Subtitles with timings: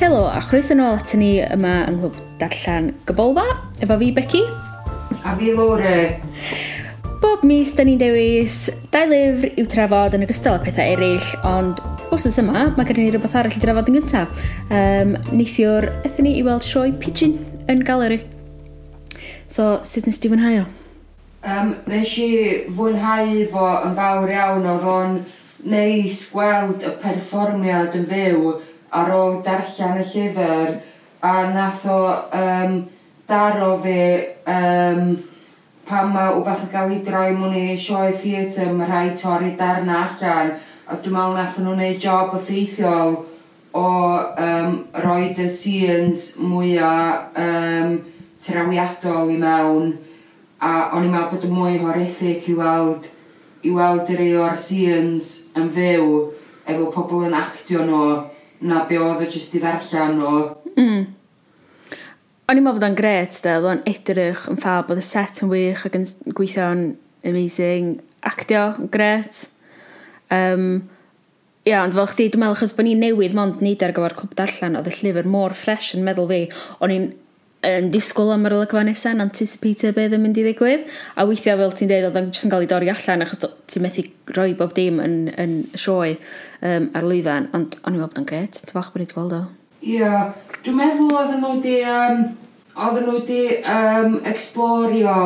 [0.00, 3.44] Helo, a chroeso nôl ato ni yma yng Nghlwb Darllan Gybolfa,
[3.84, 4.40] efo fi Becky.
[5.28, 6.16] A fi Lore.
[7.20, 8.56] Bob mis, da ni'n dewis
[8.90, 13.10] dau lyfr i'w trafod yn ogystal â pethau eraill, ond wrth yma, mae gen i
[13.12, 14.34] rhywbeth arall i drafod yn gyntaf.
[14.72, 17.36] Um, neithiwr, ethyn ni i weld sioe Pigeon
[17.68, 18.22] yn galeri.
[19.52, 20.68] So, sut nes ti fwynhau o?
[21.40, 22.32] Um, nes i
[22.68, 25.14] fwynhau fo yn fawr iawn, oedd o'n
[25.72, 28.50] neis gweld y perfformiad yn fyw
[28.92, 30.74] ar ôl darllen y llyfr
[31.24, 32.00] a nath o
[32.36, 32.74] um,
[33.28, 33.96] daro fi
[34.52, 35.14] um,
[35.88, 40.02] pan mae wbeth yn cael ei droi mwyn i sioe theatr mae rhai torri darna
[40.10, 43.16] allan a dwi'n meddwl nath nhw'n gwneud job effeithiol
[43.80, 43.88] o
[44.44, 47.98] um, roed y scenes mwyaf um,
[48.44, 49.92] trawiadol i mewn
[50.60, 53.08] a o'n i'n meddwl bod yn mwy horrific i weld
[53.64, 56.04] i weld yr o'r scenes yn fyw
[56.68, 58.04] efo pobl yn actio nhw
[58.68, 60.36] na be oedd o jyst i ddarllen nhw.
[60.76, 61.08] Mm.
[62.50, 65.42] O'n i'n meddwl bod o'n gret, da, oedd o'n edrych yn ffab, oedd y set
[65.44, 66.86] yn wych ac yn gweithio'n
[67.30, 69.44] amazing, actio yn gret.
[70.34, 70.72] Um,
[71.68, 74.14] Ia, ond fel chdi, dwi'n meddwl achos bod ni'n newydd mond nid e ar gyfer
[74.16, 76.38] clwb darllen, oedd y llyfr mor ffres yn meddwl fi,
[76.80, 77.10] o'n i'n
[77.66, 80.86] yn disgwyl am yr olygfa nesaf yn anticipatio beth yn mynd i ddigwydd.
[81.20, 83.84] A weithiau fel ti'n dweud, oedd o'n jyst yn cael ei dorri allan achos ti'n
[83.84, 87.50] methu rhoi bob dim yn, yn sioe um, ar lwyfan.
[87.56, 89.42] Ond o'n i'n meddwl bod o'n gret ti'n fach bod ni gweld o?
[89.80, 90.30] Ie, yeah.
[90.64, 92.22] dwi'n meddwl oedd nhw wedi um,
[92.86, 93.42] oedd nhw wedi
[93.74, 95.18] um, explorio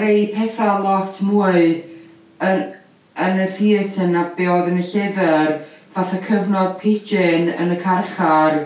[0.00, 1.66] rei pethau lot mwy
[2.44, 2.64] yn,
[3.20, 5.58] yn y theatr na be oedd yn y llyfr.
[5.94, 8.64] Fath y cyfnod pigeon yn y carchar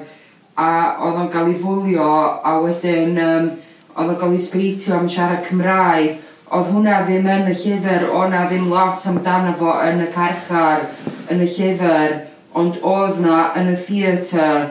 [0.58, 0.70] a
[1.06, 2.06] oedd o'n cael ei fwlio
[2.50, 3.50] a wedyn um,
[3.94, 6.16] oedd o'n cael ei sbeitio am siarad Cymraeg.
[6.48, 10.86] Oedd hwnna ddim yn y llyfr o na ddim lot amdano fo yn y carchar
[11.30, 12.16] yn y llyfr
[12.58, 14.66] ond oedd na yn y theatr.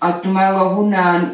[0.00, 1.28] A dwi'n meddwl o hwnna'n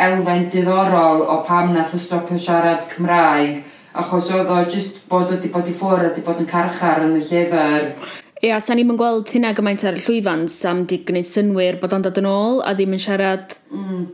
[0.00, 3.64] elfen diddorol o pam nath o stopio siarad Cymraeg
[4.00, 7.02] achos oedd o just bod o wedi bod i ffwrdd a wedi bod yn carchar
[7.08, 7.88] yn y llyfr.
[8.40, 11.92] Ia, yeah, sa'n ni'n gweld hynna gymaint ar y llwyfan, sam di gwneud synwyr bod
[11.92, 14.04] o'n dod yn ôl a ddim yn siarad, mm.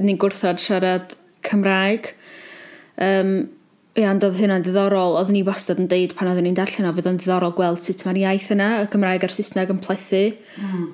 [0.00, 1.10] ni'n gwrthod siarad
[1.44, 2.08] Cymraeg.
[2.96, 3.34] Um,
[3.92, 6.92] ia, ond oedd hynna'n ddiddorol, oedd ni wastad yn deud pan oedden ni'n darllen o,
[6.96, 10.86] fydd o'n ddiddorol gweld sut mae'r iaith yna, y Cymraeg a'r Saesneg yn plethu mm.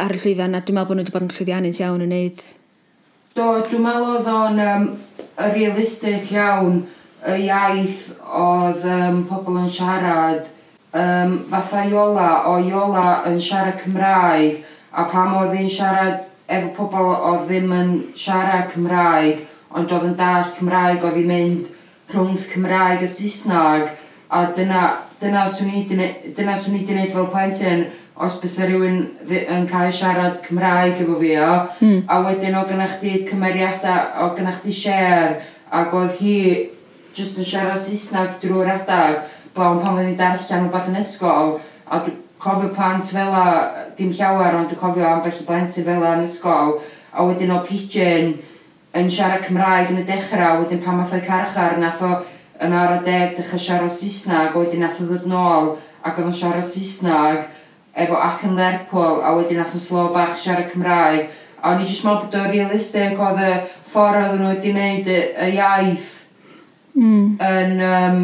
[0.00, 2.42] ar y llwyfan, a dwi'n meddwl bod nhw wedi bod yn llwyddiannus iawn yn wneud.
[3.36, 4.88] Do, dwi'n meddwl oedd o'n um,
[5.54, 6.82] realistig iawn
[7.22, 10.50] y iaith oedd um, pobl yn siarad
[10.92, 17.14] um, fatha Iola o Iola yn siarad Cymraeg a pam oedd hi'n siarad efo pobl
[17.14, 23.04] oedd ddim yn siarad Cymraeg ond oedd yn dall Cymraeg oedd hi'n mynd rhwngth Cymraeg
[23.06, 23.88] a Saesneg
[24.32, 24.84] a dyna,
[25.20, 27.86] dyna swn i wedi gwneud fel plentyn
[28.22, 28.98] os bys rhywun
[29.40, 32.02] yn cael siarad Cymraeg efo fi o mm.
[32.06, 35.40] a wedyn o gynnach chi cymeriadau o gynnach chi share
[35.72, 36.36] ac oedd hi
[37.16, 39.22] just yn siarad Saesneg drwy'r adag
[39.54, 43.46] blawn pan oeddwn i'n darllen rhywbeth yn ysgol, a dwi'n cofio plant fel a,
[43.98, 46.78] dim llawer, ond dwi'n cofio am felly blentyn fel yn ysgol,
[47.12, 48.34] a wedyn o pigeon
[48.98, 52.16] yn siarad Cymraeg yn y dechrau, wedyn pan math o'i carchar, nath o
[52.62, 56.28] yn ar y deg dechrau siarad Saesneg, a wedyn nath o ddod nôl, ac oedd
[56.28, 57.46] o'n siarad Saesneg,
[58.04, 61.30] efo ac yn Lerpwl, a wedyn nath o'n slo bach siarad Cymraeg,
[61.62, 63.50] a o'n i jyst meddwl bod o'n realistig oedd y
[63.92, 66.08] ffordd oedd nhw wedi gwneud y, y iaith
[66.98, 67.26] mm.
[67.48, 68.22] yn, um,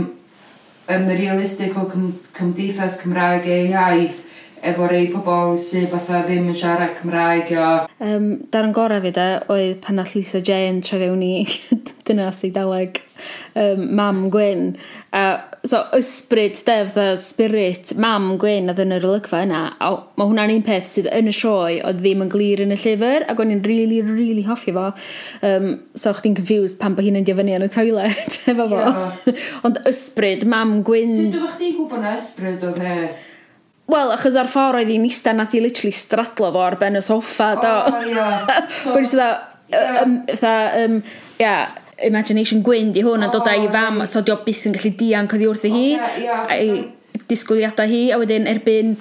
[0.89, 4.25] ymrealistig o cym cymdeithas Cymraeg ei iaith
[4.69, 7.69] efo rei pobl sydd fatha ddim yn siarad Cymraeg o...
[8.03, 11.35] Um, dar yn gorau fi de, oedd pan all Lisa Jane trefewn i
[12.09, 13.03] dynas Eidaleg
[13.59, 14.73] um, mam Gwyn.
[15.17, 15.23] A,
[15.65, 19.63] so, ysbryd, def, y spirit, mam Gwyn oedd yn yr olygfa yna.
[19.81, 22.81] A mae hwnna'n un peth sydd yn y sioe oedd ddim yn glir yn y
[22.81, 24.91] llyfr, ac o'n i'n really, really hoffi fo.
[25.47, 28.83] Um, so, chdi'n confused pan bod hi'n endio fyny yn y toilet efo fo.
[28.85, 29.41] Yeah.
[29.69, 31.15] Ond ysbryd, mam Gwyn...
[31.15, 33.01] Sut ydych chdi'n gwybod na ysbryd oedd e?
[33.89, 37.05] Wel, achos ar ffordd oedd hi'n eista nath i literally stradlo fo ar ben y
[37.05, 37.71] soffa, do.
[37.73, 38.17] O, oh, ia.
[38.21, 38.67] Yeah.
[38.83, 39.29] So, Gwyd i dda,
[40.03, 40.19] um,
[40.83, 40.99] um,
[41.41, 44.95] yeah, imagination gwyn di hwn oh, yn dod ei fam, so di byth yn gallu
[45.01, 48.95] dianc oddi wrth i hi, okay, yeah, a'i disgwyliadau hi, a wedyn erbyn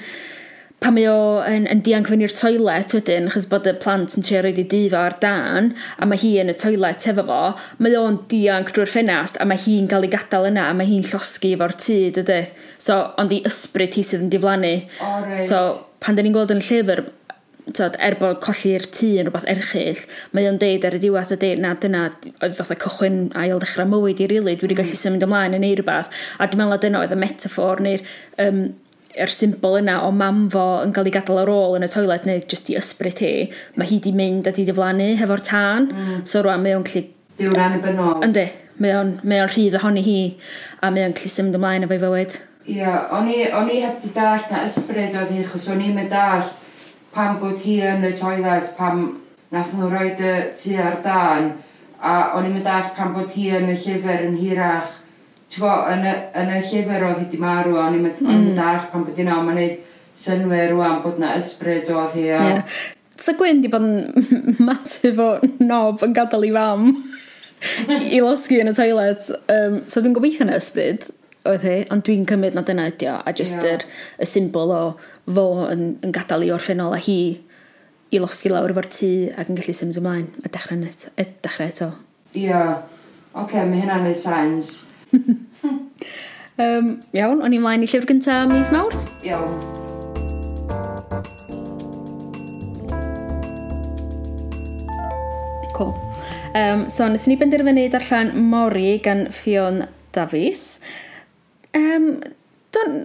[0.78, 4.26] pan mae o yn, yn dianc fyny i'r toilet wedyn, achos bod y plant yn
[4.26, 7.40] trio roed i difo ar dan, a mae hi yn y toilet efo fo,
[7.82, 11.06] mae o'n dianc drwy'r ffenast, a mae hi'n cael ei gadael yna, a mae hi'n
[11.08, 12.42] llosgu efo'r tŷ, dydy.
[12.78, 14.76] So, ond i ysbryd hi sydd yn diflannu.
[15.02, 15.46] Oh, right.
[15.50, 15.64] So,
[16.04, 17.08] pan da ni'n gweld yn y llyfr,
[17.76, 20.04] tod, er bod colli'r tŷ yn rhywbeth erchill,
[20.36, 22.08] mae o'n deud ar y diwedd y deud, na dyna,
[22.42, 24.82] oedd fatha cychwyn ail ddechrau mywyd i rili, dwi wedi mhm.
[24.82, 28.06] gallu symud ymlaen yn ei rhywbeth, a dwi'n meddwl dyna oedd y metafor neu'r
[28.44, 28.62] um,
[29.18, 32.28] er symbol yna o mam fo yn cael ei gadael ar ôl yn y toilet
[32.30, 33.32] neu jyst i ysbryd hi,
[33.80, 36.20] mae hi di mynd a di diflannu hefo'r tân, mm.
[36.30, 37.08] so rwan mae o'n cli...
[37.42, 38.22] y annibynnol.
[38.28, 38.46] Yndi,
[38.84, 40.20] mae o'n, mae o'n rhydd ohoni hi
[40.82, 42.38] a mae o'n cli symud ymlaen efo'i fywyd.
[42.68, 45.96] Ie, yeah, o'n i, i heb di dallt na ysbryd oedd hi, chos o'n i'n
[45.98, 46.16] mynd
[47.18, 49.08] pam bod hi yn y toilet, pam
[49.54, 51.52] nath nhw roed y tu ar dan,
[51.98, 55.00] a o'n i'n dall pam bod hi yn y llyfr yn hirach.
[55.48, 58.52] Ti'n gwybod, yn y, yn y llyfr oedd hi di marw, o'n i'n mm.
[58.58, 59.78] dall pam bod hi'n awr, mae'n
[60.18, 62.28] synwyr rwan bod na ysbryd oedd hi.
[62.36, 62.44] A...
[62.52, 62.80] Yeah.
[63.18, 64.28] Sa Gwyn di bod yn
[64.68, 65.32] masif o
[65.64, 66.92] nob yn gadael i fam
[68.14, 69.32] i losgi yn y toilet.
[69.50, 71.10] Um, so dwi'n gobeithio yn ysbryd
[71.48, 73.80] oedd hi, ond dwi'n cymryd na dyna ydi o, a just yeah.
[73.80, 73.86] yr,
[74.22, 74.82] y symbol o
[75.28, 77.20] fo yn, yn gadael i orffennol a hi
[78.12, 81.68] i losgi lawr efo'r tŷ ac yn gallu symud ymlaen a dechrau, net, e, dechrau
[81.68, 81.90] eto.
[82.34, 82.48] Ie.
[82.48, 82.78] Yeah.
[83.38, 84.70] Oce, okay, mae hynna'n neud signs.
[86.64, 89.04] um, iawn, o'n i mlaen i llyfr gyntaf mis Mawrth.
[89.28, 89.52] Iawn.
[95.76, 95.94] Cool.
[96.58, 99.84] Um, so, wnaethon ni benderfynu darllen Mori gan Fion
[100.16, 100.80] Davies.
[101.78, 102.24] Um,
[102.74, 103.04] don,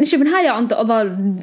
[0.00, 0.98] nes i fwynhau o, ond oedd o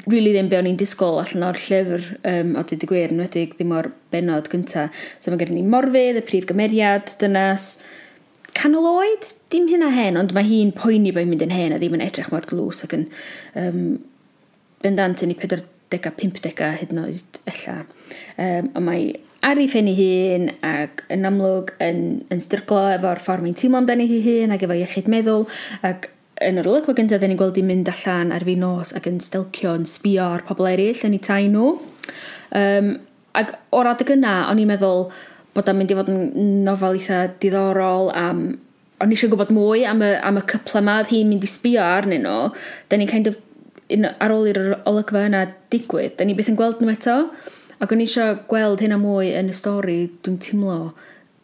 [0.09, 3.45] really ddim be o'n i'n disgwyl allan o'r llyfr, um, o dwi gwir, yn wedi
[3.54, 4.88] ddim o'r benod gynta.
[5.21, 7.75] So mae gen ni morfydd, y prif gymeriad, dynas,
[8.57, 11.80] canol oed, dim hynna hen, ond mae hi'n poeni bod hi'n mynd yn hen a
[11.81, 13.07] ddim yn edrych mor glws ac yn
[13.62, 13.80] um,
[14.81, 17.80] bendant yn ei 40-50 hyd yn oed ella.
[18.42, 19.07] Um, a mae
[19.45, 22.03] ar ei ffenni hun ac yn amlwg yn,
[22.33, 25.45] yn styrglo efo'r ffordd mae'n teimlo amdani hi hun ac efo iechyd meddwl
[25.86, 26.10] ac
[26.44, 29.22] yn yr olygfa gyntaf, dyn ni'n gweld i'n mynd allan ar fi nos ac yn
[29.24, 31.72] stelcio yn sbio ar pobl eraill yn ei tai nhw.
[32.57, 32.94] Um,
[33.38, 35.07] ac o'r adeg yna, o'n i'n meddwl
[35.57, 38.45] bod o'n mynd i fod yn nofel eitha diddorol am
[39.01, 41.84] o'n eisiau gwybod mwy am y, am y cypla yma oedd hi'n mynd i sbio
[41.86, 42.48] arnyn nhw,
[42.89, 43.38] da ni'n kind of,
[43.94, 45.44] in, ar ôl i'r olygfa yna
[45.74, 47.18] digwydd, da ni byth yn gweld nhw eto,
[47.78, 50.80] ac o'n eisiau gweld hynna mwy yn y stori, dwi'n teimlo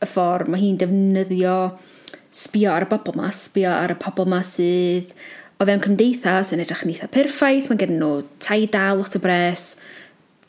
[0.02, 1.58] y ffordd mae hi'n defnyddio
[2.34, 5.14] sbio ar y bobl ma, sbio ar y pobl ma sydd
[5.62, 9.22] o fewn cymdeithas yn edrych yn eitha perffaith, mae gen nhw tai da, lot o
[9.24, 9.76] bres,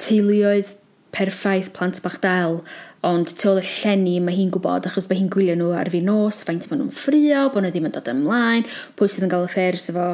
[0.00, 0.75] teuluoedd
[1.14, 2.58] perffaith, plant bach dal,
[3.04, 6.00] ond tu ôl y llenni mae hi'n gwybod achos mae hi'n gwylio nhw ar fi
[6.02, 8.66] nos, faint maen nhw'n ffrio, bod nhw ddim yn dod ymlaen,
[8.98, 10.08] pwy sydd yn cael y ffers efo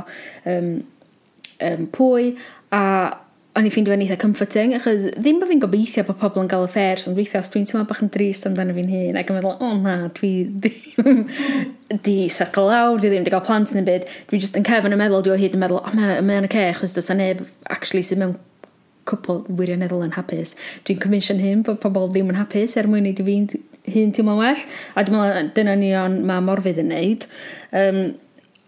[0.51, 0.73] um,
[1.71, 2.35] um, pwy,
[2.75, 2.85] a
[3.59, 6.69] o'n i ffeindio fe'n eitha comforting, achos ddim bod fi'n gobeithio bod pobl yn gael
[6.69, 9.39] y ffers, ond weithio, os dwi'n teimlo bach yn drist amdano fi'n hun, ac yn
[9.41, 11.25] meddwl, o oh, na, dwi ddim
[12.07, 14.95] di setlo lawr, dwi ddim di gael plant yn y byd, dwi just yn cefn
[14.95, 17.43] y meddwl, dwi o hyd yn meddwl, o, mae ma yn y achos does neb
[17.67, 18.39] actually sydd mewn
[19.11, 20.55] cwpl wirioneddol yn hapus.
[20.87, 23.51] Dwi'n commission hyn bod pobl ddim yn hapus er mwyn i di fi'n
[23.91, 27.27] hun teimlo well, a dwi'n meddwl dyna ni on ma morfydd yn neud.
[27.75, 28.03] Um,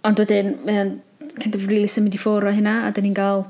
[0.08, 0.96] ond wedyn, mae'n
[1.38, 3.46] kind of really symud i ffwr o hynna, a dyn ni'n gael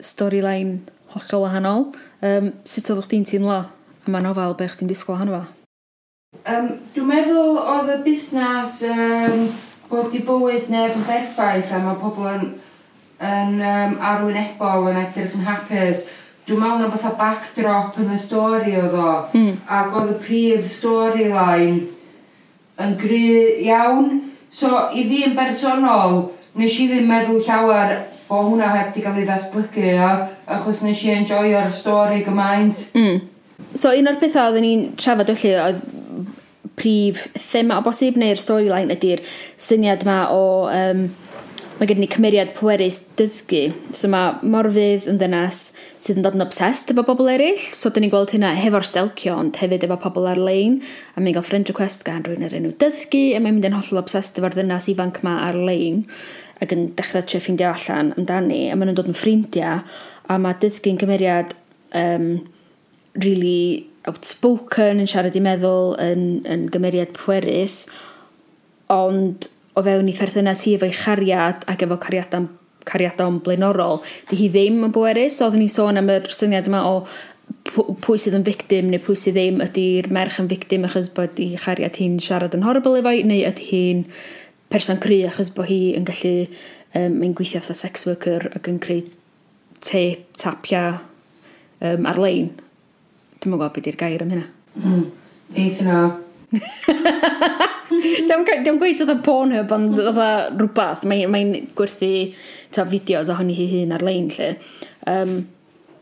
[0.00, 0.80] storyline
[1.14, 1.86] hollol wahanol.
[2.24, 3.62] Um, sut oedd chdi'n teimlo
[4.06, 5.56] am y nofel, be chdi'n disgwyl hanno fo?
[6.46, 9.48] Um, dwi'n meddwl oedd y busnes um,
[9.90, 12.46] bod i bywyd neb yn berffaith a mae pobl yn,
[13.24, 16.06] yn um, arwynebol yn edrych yn hapus.
[16.46, 19.10] Dwi'n meddwl na fatha backdrop yn y stori oedd o.
[19.34, 19.54] Mm.
[19.66, 21.86] Ac oedd y prif storyline
[22.82, 23.26] yn gry
[23.66, 24.12] iawn.
[24.52, 27.96] So i fi yn bersonol, nes i ddim meddwl llawer
[28.28, 30.10] bo' hwnna heb 'di gael ei ddatblygu o,
[30.56, 32.86] achos nes i enjoio'r stori gymaint.
[32.96, 33.20] Mm.
[33.74, 35.84] So un o'r pethau oedden ni'n trafod felly oedd
[36.76, 39.22] prif thema o bosib neu'r storyline ydy'r
[39.60, 41.06] syniad yma o um,
[41.76, 43.62] mae gen ni cymeriad pwerus dyddgu.
[43.96, 45.60] So mae Morfydd yn ddynas
[46.00, 47.60] sydd yn dod yn obsessed efo bobl eraill.
[47.60, 50.78] So dyn ni'n gweld hynna hefo'r stelcio ond hefyd efo pobl ar-lein.
[51.14, 54.00] A mae'n cael friend request gan rwy'n yr enw dyddgu a mae'n mynd yn hollol
[54.00, 56.04] obsessed efo'r ddynas ifanc yma ar-lein
[56.62, 59.82] ac yn dechrau tre ffeindio allan amdani a maen nhw'n dod yn ffrindiau
[60.26, 61.54] a mae dyddgu'n gymeriad
[61.98, 62.30] um,
[63.22, 67.84] really outspoken yn siarad i meddwl yn, yn gymeriad pwerus
[68.92, 72.48] ond o fewn i perthynas hi efo'i chariad ac efo cariadau
[72.86, 73.98] cariadon blaenorol,
[74.30, 75.40] di hi ddim yn bwerus.
[75.42, 77.00] oedden ni sôn am yr syniad yma o
[78.02, 81.52] pwy sydd yn victim neu pwy sydd ddim ydy'r merch yn victim achos bod i
[81.58, 84.04] chariad hi'n siarad yn horrible efo'i neu ydy hi'n
[84.72, 86.34] person cry achos bod hi yn gallu
[86.96, 89.04] um, mae'n gweithio fatha sex worker ac yn creu
[89.84, 90.04] te,
[90.40, 90.84] tapia
[91.80, 92.52] um, ar-lein.
[93.40, 94.46] Dwi'n mwyn gwybod beth yw'r gair am hynna.
[94.82, 95.04] Mm.
[95.56, 96.04] Neith yna.
[98.26, 100.22] Dwi'n gweud oedd y Pornhub ond oedd
[100.58, 101.04] rhywbeth.
[101.08, 102.12] Mae'n mae gwerthu
[102.74, 104.54] ta fideos ohoni hi hun ar-lein lle.
[105.10, 105.36] Um,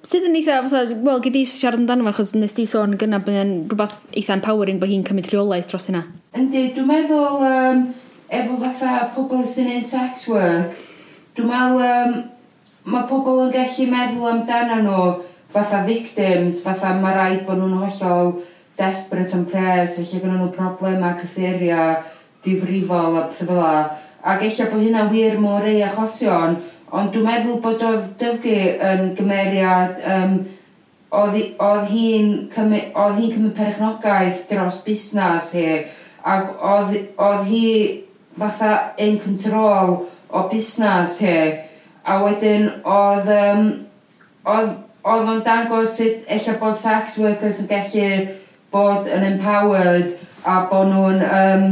[0.04, 3.21] sydd yn eitha, fatha, wel, gyd i siarad amdano fe, achos nes di sôn gyna
[3.25, 6.04] bod yn rhywbeth eitha empowering bod hi'n cymryd rheolaeth dros hynna.
[6.38, 7.85] Yndi, dwi'n meddwl, um,
[8.38, 10.75] efo fatha pobl sy'n ei sex work,
[11.37, 12.17] dwi'n meddwl um,
[12.91, 15.05] mae pobl yn gallu meddwl amdano nhw
[15.55, 18.35] fatha victims, fatha mae rhaid bod nhw'n hollol
[18.79, 22.03] desperate and pres, eich gynnu nhw problemau cyffuria,
[22.45, 23.75] difrifol a pethau fel la.
[24.25, 26.59] Ac eich bod hynna wir mor rei achosion,
[26.95, 28.57] ond dwi'n meddwl bod oedd dyfgu
[28.91, 30.38] yn gymeriad, um,
[31.14, 35.69] oedd hi'n cymryd, cymryd perchnogaeth dros busnes hi,
[36.25, 37.69] ac oedd hi
[38.38, 39.97] fatha in control
[40.29, 41.38] o busnes hi
[42.05, 43.69] a wedyn oedd um,
[44.45, 44.75] oedd
[45.05, 48.11] oedd o'n dangos sut ella bod sex workers yn gallu
[48.73, 50.14] bod yn empowered
[50.45, 51.67] a bod nhw'n um,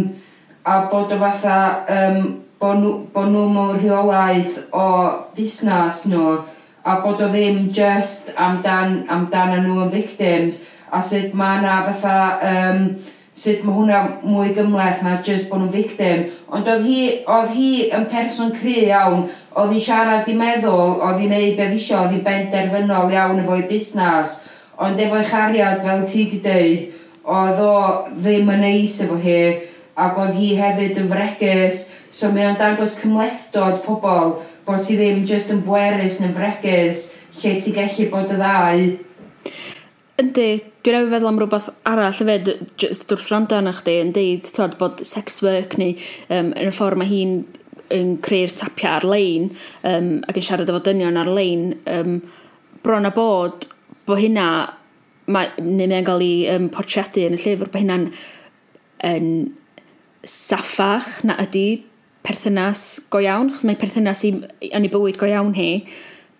[0.64, 1.58] a bod o fatha
[1.96, 2.18] um,
[2.60, 4.88] bod nhw, bod nhw mewn rheolaeth o
[5.36, 6.36] busnes nhw
[6.84, 12.16] a bod o ddim just amdan, amdan nhw yn victims a sut mae yna fatha
[12.52, 12.86] um,
[13.42, 16.24] sut mae hwnna mwy gymleth na just bod nhw'n victim.
[16.52, 19.26] Ond oedd hi, oedd hi yn person cry iawn,
[19.58, 23.66] oedd hi siarad i meddwl, oedd hi'n neud beth isio, oedd hi'n benderfynol iawn efo'i
[23.70, 24.38] busnes.
[24.82, 26.88] Ond efo'i chariad, fel ti di deud,
[27.22, 27.74] oedd o
[28.14, 29.42] ddim yn neis efo hi,
[29.98, 31.84] ac oedd hi hefyd yn fregus,
[32.14, 37.08] so mae o'n dangos cymlethdod pobl bod ti ddim just yn bwerus neu fregus,
[37.40, 38.84] lle ti gallu bod y ddau.
[40.22, 40.50] Yndi,
[40.82, 42.48] Dwi'n ewi feddwl am rhywbeth arall hefyd,
[42.82, 45.92] jyst wrth rando arna chdi, yn deud tod, bod sex work neu
[46.26, 47.36] um, yn y ffordd mae hi'n
[47.94, 49.52] yn creu'r tapia ar-lein
[49.86, 52.16] um, ac yn siarad efo dynion ar-lein, um,
[52.82, 53.68] bron a bod
[54.08, 54.48] bod hynna,
[55.30, 58.08] ma, neu mae'n cael ei um, portreadu yn y llyfr, bod hynna'n
[59.06, 59.28] yn
[60.26, 61.66] saffach na ydy
[62.26, 64.34] perthynas go iawn, chos mae perthynas i,
[64.72, 65.70] yn ei bywyd go iawn hi,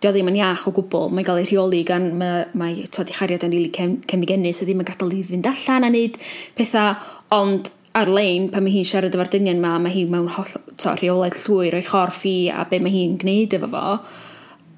[0.03, 3.15] dio ddim yn iach o gwbl, mae'n cael ei rheoli gan mae, mae tod i
[3.17, 6.19] chariad yn rili cem, cemigennus cem a ddim yn gadael i fynd allan a wneud
[6.59, 6.97] pethau,
[7.37, 11.45] ond ar-lein pan mae hi'n siarad efo'r dynion ma, mae hi mewn holl to, rheolaeth
[11.45, 13.85] llwyr o'i chorff i a be mae hi'n gwneud efo fo,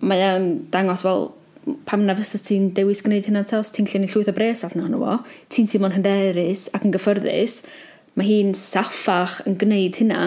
[0.04, 1.30] mae e'n dangos fel
[1.88, 4.98] pam na fysa ti'n dewis gwneud hynna ta, os ti'n llunio llwyth o bres allan
[4.98, 5.18] o'n fo,
[5.54, 7.62] ti'n teimlo'n hyderus ac yn gyffyrddus,
[8.18, 10.24] mae hi'n saffach yn gwneud hynna.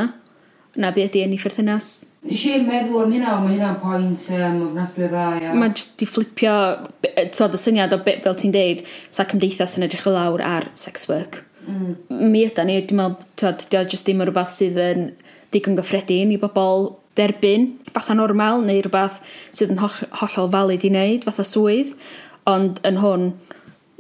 [0.77, 4.62] Na be ydy yn ei ffyrthynas Nes i meddwl am hynna, mae hynna'n pwynt um,
[4.67, 5.51] ofnadwy dda, ia.
[5.55, 6.53] Mae jyst di fflipio,
[7.36, 8.81] tod, y syniad o beth fel ti'n deud,
[9.13, 11.43] sa cymdeithas yn edrych o lawr ar sex work.
[11.67, 11.93] Mm.
[12.33, 15.12] Mi yda ni, dwi'n meddwl, tod, o jyst ddim yn rhywbeth sydd yn
[15.53, 19.21] digon gyffredin i bobl derbyn, fatha normal, neu rhywbeth
[19.55, 21.93] sydd yn holl, hollol valid i wneud, fatha swydd.
[22.50, 23.27] Ond yn hwn,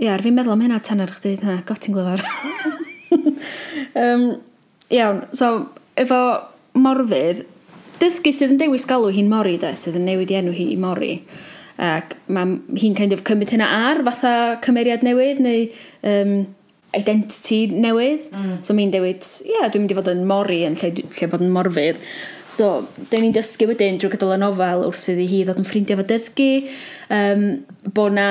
[0.01, 2.25] ia, fi'n meddwl am hynna tan ar chdi, na, got ti'n glyfar.
[4.03, 4.25] um,
[4.93, 5.51] iawn, so,
[5.99, 6.19] efo
[6.77, 7.45] morfydd,
[8.01, 10.77] dyddgu sydd yn dewis galw hi'n mori de, sydd yn newid i enw hi i
[10.81, 11.15] mori.
[11.77, 14.33] Ac mae hi'n kind of cymryd hynna ar fatha
[14.65, 15.67] cymeriad newydd neu
[16.09, 16.37] um,
[16.97, 18.29] identity newydd.
[18.31, 18.55] Mm.
[18.65, 21.43] So mi'n dewid, ie, yeah, dwi'n mynd i fod yn mori yn lle, lle bod
[21.45, 22.01] yn morfydd.
[22.53, 25.99] So, dyn ni'n dysgu wedyn drwy gydol y nofel wrth iddi hi ddod yn ffrindiau
[25.99, 26.51] fo dyddgu.
[27.13, 27.43] um,
[27.93, 28.29] bod na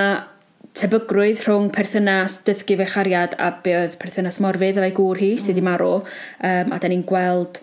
[0.76, 5.54] tebygrwydd rhwng perthynas dyddgu fe chariad a be oedd perthynas morfydd efo'i gŵr hi sydd
[5.54, 5.70] wedi mm.
[5.70, 7.62] marw um, a da ni'n gweld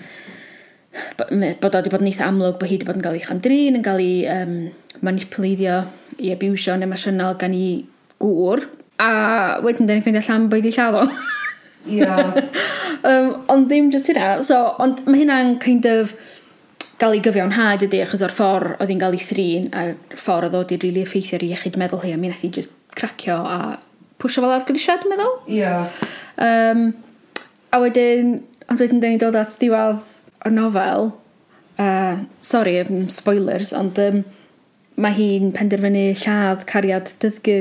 [1.61, 3.77] bod o wedi bod yn eitha amlwg bod hi wedi bod yn cael ei chamdrin,
[3.79, 4.57] yn cael ei um,
[5.05, 5.79] manipuleiddio
[6.21, 7.83] i abusio'n emosiynol gan ei
[8.21, 8.67] gŵr.
[9.01, 9.09] A
[9.65, 11.07] wedyn, da ni'n ffeindio allan bod wedi lladdo.
[11.07, 11.31] o.
[11.93, 12.19] Ia.
[13.09, 14.37] um, ond ddim jyst hynna.
[14.45, 16.13] So, ond mae hynna'n kind of
[17.01, 20.59] gael ei gyfiawnhad ydy achos o'r ffordd oedd hi'n cael ei thrin a'r ffordd oedd
[20.59, 22.77] o wedi rili really effeithio ar ei iechyd meddwl hi a mi nath hi jyst
[22.95, 23.57] cracio a
[24.21, 25.33] pwysio fel ar grisiad meddwl.
[25.51, 25.75] Ia.
[26.37, 26.87] Um,
[27.73, 28.37] a wedyn,
[28.69, 30.12] ond wedyn da ni'n dod at diwedd
[30.43, 31.11] o'r nofel,
[31.79, 34.23] uh, sorry, um, spoilers, ond um,
[35.01, 37.59] mae hi'n penderfynu lladd cariad dyddgu.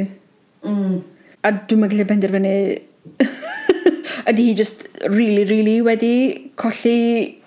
[0.66, 0.98] Mm.
[1.42, 2.56] A dwi'n meddwl penderfynu...
[4.30, 7.38] ydy hi just really, really wedi colli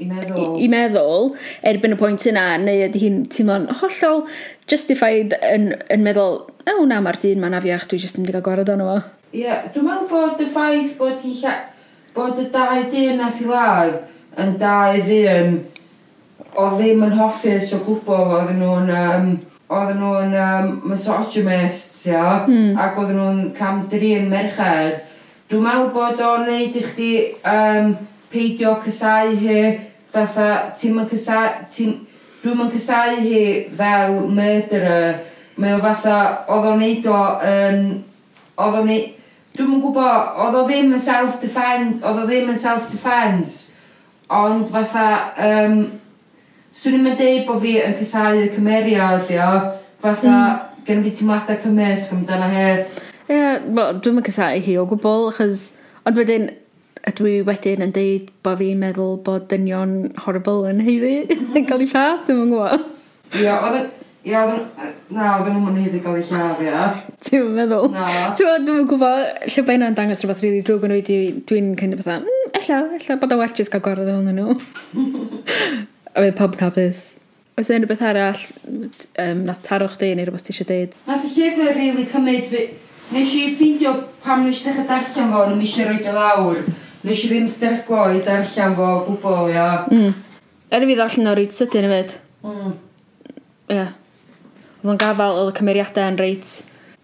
[0.00, 0.56] i meddwl.
[0.56, 1.28] I, i meddwl
[1.68, 4.24] erbyn y pwynt yna neu ydy hi'n teimlo'n hollol
[4.70, 8.32] justified yn, yn meddwl o oh, na mae'r dyn ma'n afiach dwi jyst yn mynd
[8.32, 8.88] i gael gwared o'n o
[9.32, 11.54] Ie, yeah, dwi'n meddwl bod y ffaith bod hi lla...
[12.16, 13.94] bod y dau dyn nath i ladd
[14.40, 15.58] yn da i ddyn
[16.56, 19.32] o ddim yn hoffus o gwbl oedden nhw'n um,
[19.72, 22.76] oedden nhw'n um, misogynists ia mm.
[22.80, 25.00] ac oedden nhw'n camdrin merched.
[25.48, 27.10] Dwi'n meddwl bod o'n neud i chdi
[27.48, 27.94] um,
[28.32, 29.58] peidio cysau hi
[30.12, 31.98] fatha ti'n mynd cysau ti'n
[32.42, 33.42] dwi'n mynd cysau hi
[33.76, 35.20] fel murderer.
[35.60, 36.16] Mae o fatha
[36.52, 37.84] oedd o'n neud o yn
[38.60, 39.10] oedd o'n neud
[39.56, 43.71] dwi'n mynd gwybod oedd o ddim yn self-defense oedd o ddim yn self-defense
[44.32, 45.06] Ond fatha,
[45.44, 45.78] um,
[46.78, 49.48] swn i'n deud bod fi yn cysau y cymeriad, ia.
[50.02, 50.84] Fatha, mm.
[50.88, 52.66] gen fi teimladau cymysg amdano he.
[53.28, 55.70] Ie, yeah, well, dwi'n cysau hi o gwbl, achos...
[56.08, 56.48] Ond wedyn,
[57.06, 59.92] ydw i wedyn yn deud bod fi'n meddwl bod dynion
[60.24, 62.88] horrible yn heiddi yn cael ei lladd, dwi'n gwybod.
[63.36, 63.84] Ie, yeah,
[64.22, 64.38] Ie,
[65.10, 66.82] na, oedden nhw'n heiddi gael eu ia.
[67.26, 67.88] Ti'n meddwl?
[67.90, 68.04] Na.
[68.38, 71.00] Ti'n meddwl, dwi'n gwybod lle bai yna'n dangos rhywbeth rili drwg yn i
[71.48, 74.54] dwi'n kind of fatha, mm, ella, ella bod o well jyst cael gorau ddwn nhw.
[76.14, 77.00] a fe pob nabys.
[77.58, 78.44] Oes e yna rhywbeth arall,
[79.24, 80.94] um, na taro chdi neu rhywbeth ti eisiau deud?
[81.08, 82.62] Nath y llyfr rili cymryd fi...
[83.12, 83.90] Nes i ffeindio
[84.22, 86.60] pam nes i ddechrau darllen fo, nes i roed o lawr.
[87.02, 89.66] Nes i ddim sterglo i darllen fo gwbl, ia.
[89.90, 90.14] Mm.
[90.72, 92.14] Er i fi ddallan o'r ryd sydyn hefyd.
[92.46, 92.78] Mm.
[93.66, 93.74] Ie.
[93.80, 93.92] Yeah.
[94.82, 96.52] Oedd Mae'n gafael y cymeriadau yn reit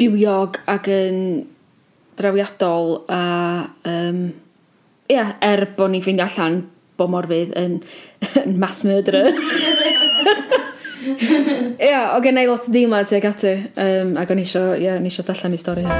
[0.02, 1.18] bywiog ac yn
[2.18, 3.20] drawiadol a
[3.87, 4.18] um,
[5.06, 6.58] ia, er bod ni'n ffeindio allan
[6.99, 7.78] bod Morfydd yn,
[8.42, 9.30] yn mass murderer.
[11.06, 14.99] Ia, yeah, o gen i lot o deimlad tuag ati, um, ac o'n isio, ia,
[14.99, 15.94] yeah, isio dallan i stori hyn.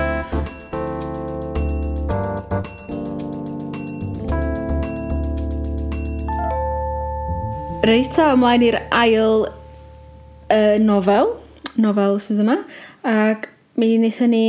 [7.87, 11.39] Reit, a ymlaen i'r ail uh, nofel
[11.83, 12.59] nofel sydd yma
[13.07, 14.45] ac mi wnaethon ni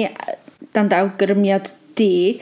[0.75, 1.69] dan daw gyrmiad
[1.99, 2.39] di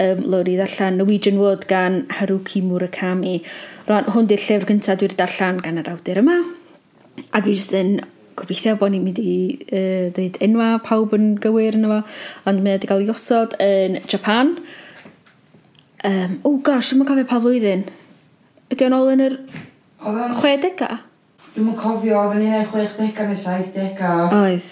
[0.00, 3.40] um, lori ddarllen Norwegian Wood gan Haruki Murakami.
[3.88, 6.38] Rwan, hwn di'r llyfr gyntaf dwi darllen gan yr awdur yma.
[7.32, 7.98] A dwi jyst yn
[8.38, 9.34] gobeithio bod ni'n mynd i
[9.66, 12.00] uh, dweud enwa pawb yn gywir yna fo,
[12.48, 14.54] ond mae wedi cael ei osod yn Japan.
[16.06, 17.84] Um, oh gosh, yma cofio pa flwyddyn.
[18.72, 19.38] Ydy o'n ôl yn yr
[20.00, 21.09] 60au?
[21.54, 24.26] Dwi'm yn cofio, oedden ni'n ei 60au neu 70au.
[24.36, 24.68] Oedd.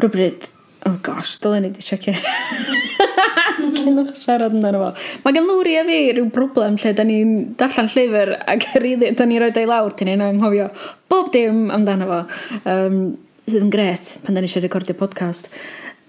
[0.00, 0.48] Rhywbryd,
[0.88, 2.12] oh gosh, dylen ni di checio.
[3.80, 4.90] Cyn o'ch siarad yn fo.
[5.24, 9.28] Mae gan Lwri a fi rhyw broblem lle da ni'n darllen llyfr ac rydyn da
[9.28, 10.68] ni'n rhoi ei lawr tyn ni'n anghofio
[11.12, 12.20] bob dim amdano fo.
[12.68, 13.00] Um,
[13.48, 15.48] sydd yn gret pan da ni eisiau recordio podcast.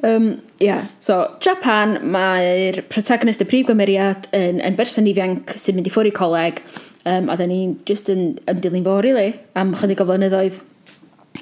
[0.03, 0.87] Um, yeah.
[0.99, 6.11] So, Japan, mae'r protagonist y prif gymeriad yn, yn berson ifianc sy'n mynd i ffwrdd
[6.11, 6.63] i coleg
[7.09, 10.59] Um, a da ni'n just yn, yn dilyn fo, really, am chydig o flynyddoedd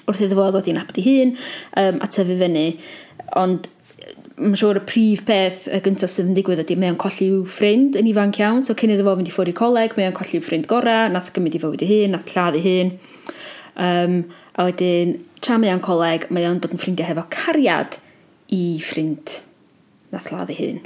[0.05, 1.35] wrth iddo fo ddod i'n abdi hun
[1.81, 2.65] um, a tyfu fyny.
[3.39, 3.67] Ond
[4.39, 7.41] mae'n siŵr y prif peth y gyntaf sydd yn digwydd ydy mae o'n colli i'w
[7.51, 8.61] ffrind yn ifanc iawn.
[8.63, 11.09] So cyn iddo fo fynd i ffwrdd i coleg, mae o'n colli i'w ffrind gorau,
[11.11, 12.93] nath gymryd i fywyd i hun, nath lladd i hun.
[13.79, 14.15] Um,
[14.55, 17.99] a wedyn, tra mae o'n coleg, mae o'n dod yn ffrindiau hefo cariad
[18.55, 19.41] i ffrind
[20.13, 20.79] nath lladd i hun.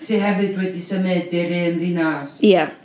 [0.00, 2.38] Si hefyd wedi symud i'r un ddinas?
[2.44, 2.52] Ie.
[2.52, 2.76] Yeah.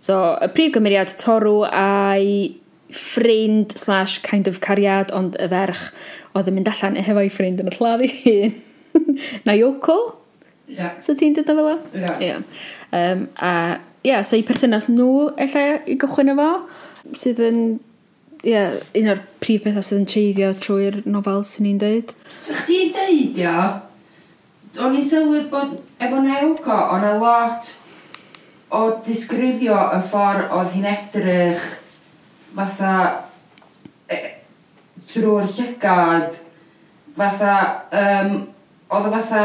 [0.00, 2.54] So, y prif gymeriad torw a'i
[2.94, 5.90] ffrind slash kind of cariad, ond y ferch
[6.36, 8.56] oedd yn mynd allan hefo'i ffrind yn y lladd i hun.
[9.44, 9.98] Na Yoko?
[9.98, 9.98] Nayoko?
[10.68, 11.00] Yeah.
[11.00, 11.76] So ti'n dod o fel o?
[11.96, 12.18] Yeah.
[12.20, 12.40] yeah.
[12.92, 16.48] Um, a, ie, yeah, so i perthynas nhw, efallai, i gychwyn efo,
[17.16, 17.60] sydd yn
[18.44, 22.12] ie, yeah, un o'r prif bethau sydd yn treiddio trwy'r nofel sy'n ni'n dweud.
[22.36, 23.56] So chdi'n dweud, ia,
[24.78, 27.72] o'n i'n sylwi bod efo Newco, o'n a lot
[28.74, 31.64] o disgrifio y ffordd oedd hi'n edrych
[32.56, 32.92] fatha
[34.10, 34.18] e,
[35.08, 36.36] trwy'r llygad
[37.18, 37.56] fatha
[38.02, 38.38] um,
[38.88, 39.42] oedd o fatha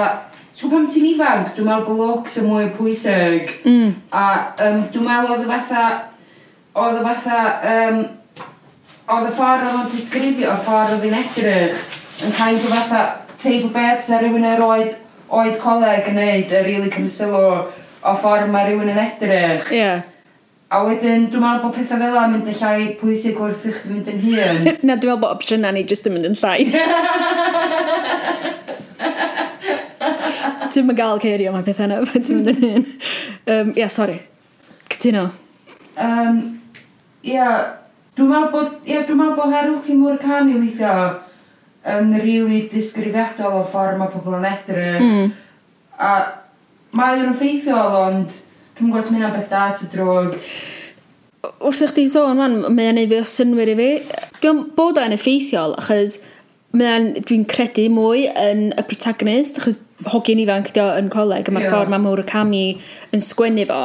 [0.54, 3.48] Ti'n pam ti'n ifanc, dwi'n meddwl bod looks yn mwy pwysig.
[3.66, 3.88] Mm.
[4.14, 4.26] A
[4.62, 5.86] um, dwi'n meddwl oedd o fatha...
[6.78, 7.38] Oedd o fatha...
[7.72, 8.04] Um,
[9.10, 11.82] oedd y ffordd oedd o'n disgrifio, y ffordd oedd hi'n edrych
[12.24, 13.02] yn cael o fatha
[13.42, 14.94] teip o beth sy'n rhywun yr oed,
[15.34, 17.50] oed coleg yn neud, y rili really cymysylw
[18.04, 19.72] o ffordd mae rhywun yn edrych.
[19.72, 19.80] Ie.
[19.80, 20.04] Yeah.
[20.74, 24.08] A wedyn, dwi'n meddwl bod pethau fel yna mynd yn llai pwysig wrth i'ch mynd
[24.10, 24.64] yn hun.
[24.66, 26.60] Na, dwi'n meddwl bod opsiynau ni jyst yn mynd yn llai.
[30.74, 32.86] Ti'n mynd gael ceirio mae pethau na, ti'n mynd yn hun.
[33.46, 34.18] Um, ia, yeah, sori.
[34.90, 35.28] Cytuno.
[36.02, 36.40] Um,
[37.22, 37.58] ia, yeah,
[38.18, 40.96] dwi'n meddwl bod, ia, yeah, dwi'n meddwl bod Haruki Murakami weithio
[41.84, 45.04] yn um, rili really disgrifiadol o ffordd mae pobl yn edrych.
[45.06, 45.30] Mm.
[46.02, 46.16] A
[46.98, 48.36] mae o'n effeithiol, ond
[48.78, 50.38] dwi'n gwybod sy'n mynd am beth da to drog.
[51.64, 53.90] Wrth i chdi sôn, man, mae o'n ei fi o synwyr i fi.
[54.44, 56.22] Dwi'n bod o'n effeithiol, achos
[56.74, 61.76] dwi'n credu mwy yn y protagonist, achos hogyn ifanc dio yn coleg, a mae'r yeah.
[61.76, 62.64] ffordd mae Mawr y Cami
[63.14, 63.84] yn sgwennu fo,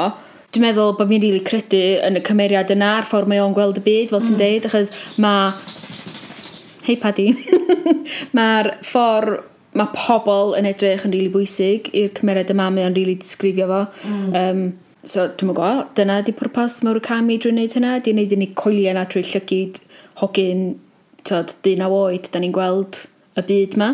[0.54, 3.56] dwi'n meddwl bod fi'n rili really credu yn y cymeriad yna, a'r ffordd mae o'n
[3.56, 4.42] gweld y byd, fel ti'n mm.
[4.44, 5.52] deud, achos mae...
[6.88, 7.34] Hei, Paddy.
[8.36, 9.44] mae'r ffordd
[9.78, 13.22] mae pobl yn edrych yn rili really bwysig i'r cymeriad yma, mae o'n rili really
[13.22, 13.80] disgrifio fo.
[14.08, 14.34] Mm.
[14.40, 14.64] Um,
[15.04, 18.40] so, dwi'n gwybod, dyna di pwrpas mawr y cami drwy'n neud hynna, di wneud i
[18.40, 19.80] ni coelio yna drwy llygyd
[20.22, 20.66] hogyn,
[21.28, 23.04] tod, dyn a oed, da ni'n gweld
[23.38, 23.92] y byd ma.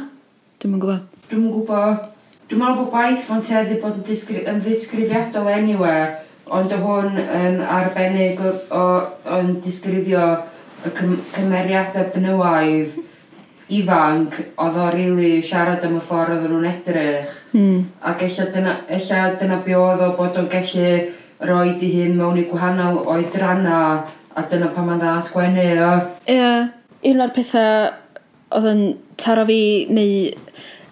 [0.63, 1.07] Dwi'n gwybod.
[1.31, 2.11] Dwi'n gwybod.
[2.49, 6.21] Dwi'n meddwl bod gwaith fo'n teddu bod yn, disgrif yn ddisgrifiadol anywhere,
[6.53, 10.27] ond o hwn yn arbennig o'n disgrifio
[10.85, 12.99] y cym cymeriadau benywaidd
[13.73, 17.35] ifanc, oedd o rili siarad am y ffordd oedden nhw'n edrych.
[17.57, 17.85] Mm.
[18.11, 20.91] Ac ella dyna, ella dyna be oedd o bod o'n gallu
[21.49, 23.79] roi di hun mewn i gwahanol oedranna
[24.35, 25.93] a dyna pa mae'n dda sgwennu o.
[26.27, 26.73] Ie, yeah.
[27.11, 27.93] un o'r pethau
[28.55, 28.83] oedd yn
[29.21, 30.33] taro fi neu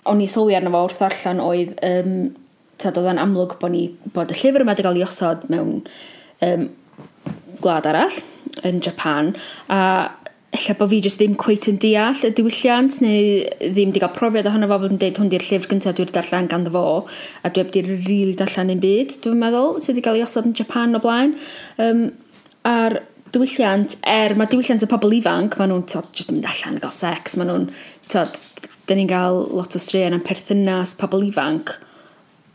[0.08, 2.16] o'n i sylwi arno fo wrth allan oedd um,
[2.82, 5.82] tad oedd yn amlwg bod, ni, bod y llyfr yma wedi cael ei osod mewn
[6.46, 6.66] um,
[7.62, 8.18] gwlad arall
[8.66, 9.32] yn Japan
[9.70, 9.78] a
[10.52, 13.22] ella bod fi jyst ddim cweit yn deall y diwylliant neu
[13.62, 16.50] ddim wedi cael profiad ohono fo bod yn dweud hwn di'r llyfr gyntaf dwi'n darllen
[16.50, 16.82] gan fo
[17.40, 20.50] a dwi wedi rili really darllen un byd dwi'n meddwl sydd wedi cael ei osod
[20.50, 21.32] yn Japan o blaen.
[21.80, 22.04] Um,
[22.68, 22.98] a'r
[23.32, 26.84] diwylliant er mae diwylliant y pobl ifanc maen nhw'n tod jyst yn mynd allan yn
[26.84, 27.68] cael sex maen nhw'n
[28.12, 28.36] tod
[28.90, 31.78] dyn ni'n cael lot o straeon am perthynas pobl ifanc.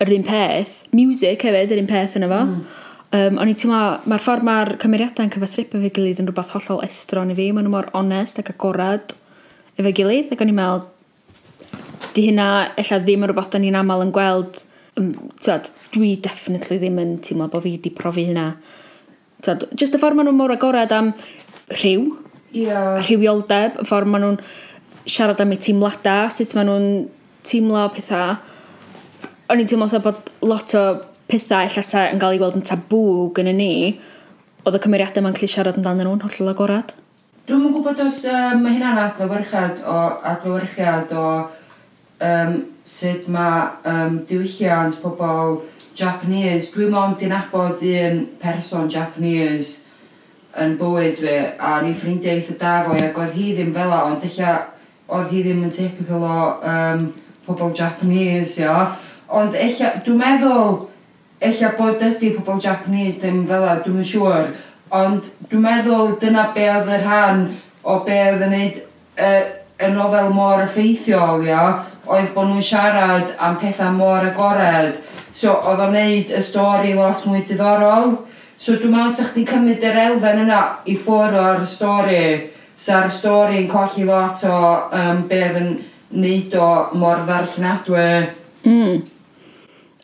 [0.06, 2.44] Yr un peth music hefyd yr un peth yna fo.
[2.46, 2.84] Mm.
[3.16, 7.32] Um, o'n i'n teimlo, mae'r ffordd mae'r cymeriadau'n cyfathrebu fe gilydd yn rhywbeth hollol estron
[7.32, 7.46] i fi.
[7.56, 9.16] Maen nhw mor onest ac agorad
[9.80, 10.34] efo gilydd.
[10.36, 10.84] Ac o'n i'n meddwl,
[12.18, 14.60] di hynna, ella ddim yn rhywbeth da ni'n aml yn gweld.
[15.00, 18.50] Um, tyd, dwi definitely ddim yn teimlo bod fi wedi profi hynna.
[19.46, 21.14] Tyd, just y ffordd maen nhw mor agorad am
[21.78, 22.10] rhyw,
[22.52, 22.98] yeah.
[23.06, 24.42] rhywioldeb, y ffordd maen nhw'n
[25.08, 26.90] siarad am eu teimladau, sut maen nhw'n
[27.48, 28.36] teimlo pethau.
[29.48, 30.90] O'n i'n teimlo bod lot o
[31.28, 33.02] pethau llasa yn cael ei weld yn tabw
[33.36, 33.98] gyda ni,
[34.64, 36.94] oedd y cymeriadau ma'n cael ei siarad amdanyn nhw'n hollol agorad.
[37.48, 39.98] Dwi'n yn gwybod os um, mae hynna'n adlywyrchiad o
[40.32, 41.28] adlywyrchiad o
[42.28, 45.62] um, sut mae um, diwylliant pobl
[45.98, 49.86] Japanese, dwi'n mond i abod un person Japanese
[50.58, 54.02] yn bywyd fi, a ni'n ffrindiau eitha da fo, ac oedd hi ddim fel o,
[54.10, 54.54] ond dylla
[55.08, 56.38] oedd hi ddim yn typical o
[56.72, 57.08] um,
[57.48, 58.78] pobl Japanese, ia.
[59.28, 60.87] Ond eich, dwi'n meddwl,
[61.40, 64.50] ella bod ydy pobl Japanese ddim fel a, dwi'n siŵr,
[64.98, 67.44] ond dwi'n meddwl dyna be oedd y rhan
[67.84, 69.34] o be oedd yn neud y,
[69.84, 71.66] y nofel mor effeithiol, ia,
[72.08, 74.98] oedd bod nhw'n siarad am pethau mor agored.
[75.38, 78.16] So, oedd o'n neud y stori lot mwy diddorol.
[78.58, 82.24] So, dwi'n meddwl sa'ch chi'n cymryd yr elfen yna i ffwrdd o'r stori.
[82.78, 84.58] Sa'r stori'n colli lot o
[84.94, 85.70] um, be oedd yn
[86.18, 88.10] neud o mor ddarllenadwy.
[88.66, 89.06] Mm.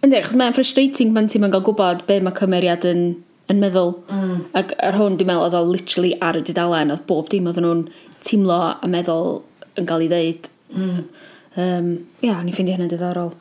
[0.03, 3.03] Yndi, achos mae'n frustrating pan ti'n gael gwybod be mae cymeriad yn,
[3.51, 3.93] yn meddwl.
[4.11, 4.41] Mm.
[4.59, 7.61] Ac ar hwn dwi'n meddwl oedd o literally ar y dudalen, oedd bob dim oedd
[7.63, 7.85] nhw'n
[8.23, 9.37] teimlo a meddwl
[9.79, 10.49] yn cael ei ddeud.
[10.75, 11.05] Mm.
[11.53, 11.87] Um,
[12.25, 13.31] ia, ni'n ffeindio hynny'n diddorol.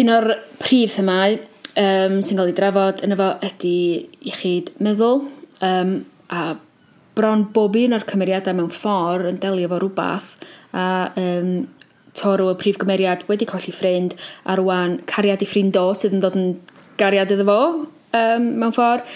[0.00, 0.28] Un o'r
[0.58, 3.76] prif themau um, sy'n cael ei drafod yn efo ydy
[4.26, 5.22] iechyd meddwl
[5.66, 5.96] um,
[6.34, 6.44] a
[7.18, 10.34] bron bob un o'r cymeriadau mewn ffordd yn delio efo rhywbeth
[10.74, 10.86] a
[11.20, 11.52] um,
[12.18, 16.24] toro y prif gymeriad wedi colli ffrind a rwan cariad i ffrind o sydd yn
[16.24, 16.54] dod yn
[17.00, 19.06] gariad iddo fo um, mewn ffordd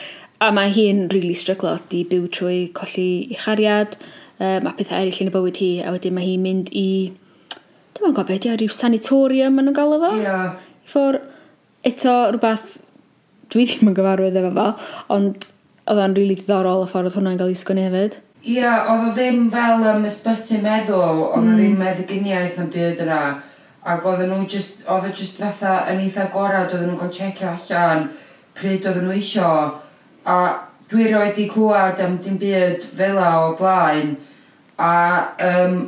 [0.45, 3.95] a mae hi'n really stryglo di byw trwy colli i chariad.
[4.43, 6.89] Um, a pethau eraill yn y bywyd hi a wedyn mae hi'n mynd i
[7.95, 10.57] dwi'n meddwl beth yw rhyw sanatorium maen nhw'n gael efo yeah.
[10.83, 11.21] i ffwr
[11.87, 12.81] eto rhywbeth
[13.55, 14.67] dwi ddim yn gyfarwydd efo fo
[15.15, 15.47] ond
[15.85, 18.19] oedd o'n rili really diddorol y ffordd oedd hwnna'n cael ei sgwini hefyd.
[18.45, 21.33] Ia, oedd o ddim fel ym ysbyty meddwl, oedd mm.
[21.33, 21.55] o hmm.
[21.57, 23.21] ddim meddyginiaeth yn byd yna.
[23.89, 27.55] Ac oedd nhw just, oedd o just fatha yn eitha gorau, oedd nhw'n gael checio
[27.55, 28.11] allan
[28.59, 29.53] pryd oedd nhw isio.
[30.29, 30.37] A
[30.93, 34.13] dwi roed i clywed am dim byd fel o blaen.
[34.77, 34.93] A
[35.49, 35.81] um,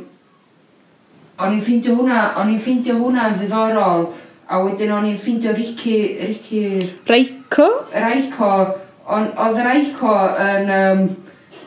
[1.37, 4.09] o'n i'n ffeindio hwnna, o'n i'n ffeindio hwnna yn ddiddorol.
[4.49, 6.01] A wedyn o'n i'n ffeindio Ricky...
[6.23, 6.65] Ricky...
[7.05, 7.69] Raico?
[7.93, 8.51] Raico.
[9.05, 10.17] Oedd Raico
[10.49, 10.75] yn...
[10.81, 11.07] Um,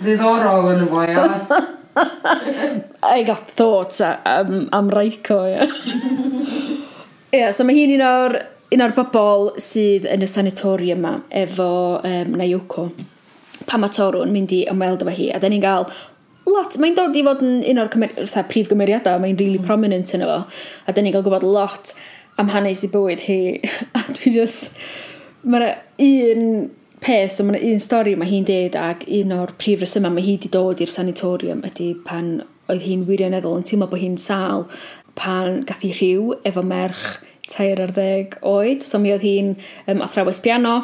[0.00, 1.26] ddiddorol yn y fo, ia.
[3.16, 5.66] I got thoughts uh, um, am, am Raico, ia.
[7.30, 8.36] Ie, yeah, so mae hi'n un o'r,
[8.74, 12.90] un o'r bobl sydd yn y sanatorium yma efo um, Nayoko.
[13.68, 15.86] pa mae Toru yn mynd i ymweld efo hi, a da ni'n gael
[16.50, 18.14] lot, mae'n dod i fod yn un o'r cymer,
[18.48, 19.66] prif gymeriadau, mae'n really mm.
[19.66, 20.40] prominent yn efo,
[20.86, 21.92] a da ni'n gael gwybod lot
[22.40, 23.40] am hanes i bywyd hi,
[23.98, 24.72] a dwi just,
[25.44, 25.68] mae'n
[26.06, 26.46] un
[27.00, 30.36] peth, so mae un stori mae hi'n deud ac un o'r prif resyma mae hi
[30.36, 32.38] wedi dod i'r sanitorium ydy pan
[32.70, 34.66] oedd hi'n wirioneddol yn teimlo bod hi'n sal
[35.18, 38.84] pan gath hi rhyw efo merch tair ar ddeg oed.
[38.86, 39.54] So mi oedd hi'n
[39.90, 40.80] um, athrawes piano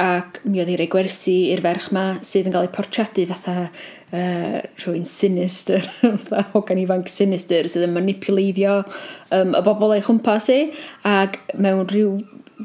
[0.00, 3.68] ac mi oedd hi'n rei gwersi i'r ferch ma sydd yn cael ei portreadu fatha
[3.68, 5.84] uh, rhywun sinister,
[6.26, 10.60] fatha hogan ifanc sinister sydd yn manipuleiddio um, y bobl ei chwmpas i
[11.06, 12.16] ac mewn rhyw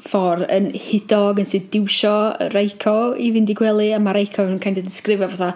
[0.06, 2.14] ffordd yn hudog, yn sediwsio
[2.54, 5.54] Reiko i fynd i gwely, a mae Reiko yn kind of disgrifio fatha,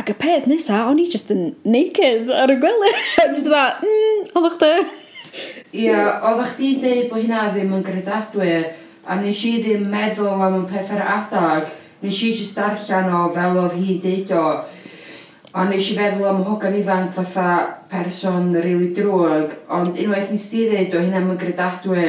[0.00, 2.92] ac y peth nesa o'n i just yn naked ar y gwely.
[3.34, 4.62] just fatha, mm, oedd o'ch
[5.74, 8.52] Ia, yeah, oedd o'ch di dweud bod hynna ddim yn gredadwy,
[9.04, 11.68] a nes i ddim meddwl am y peth ar adag,
[12.04, 14.44] nes i just darllen o fel oedd hi deud o,
[15.54, 17.48] a nes i feddwl am hogan ifanc fatha
[17.90, 22.06] person rili really drwg, ond unwaith nes di dweud o hynna yn gredadwy,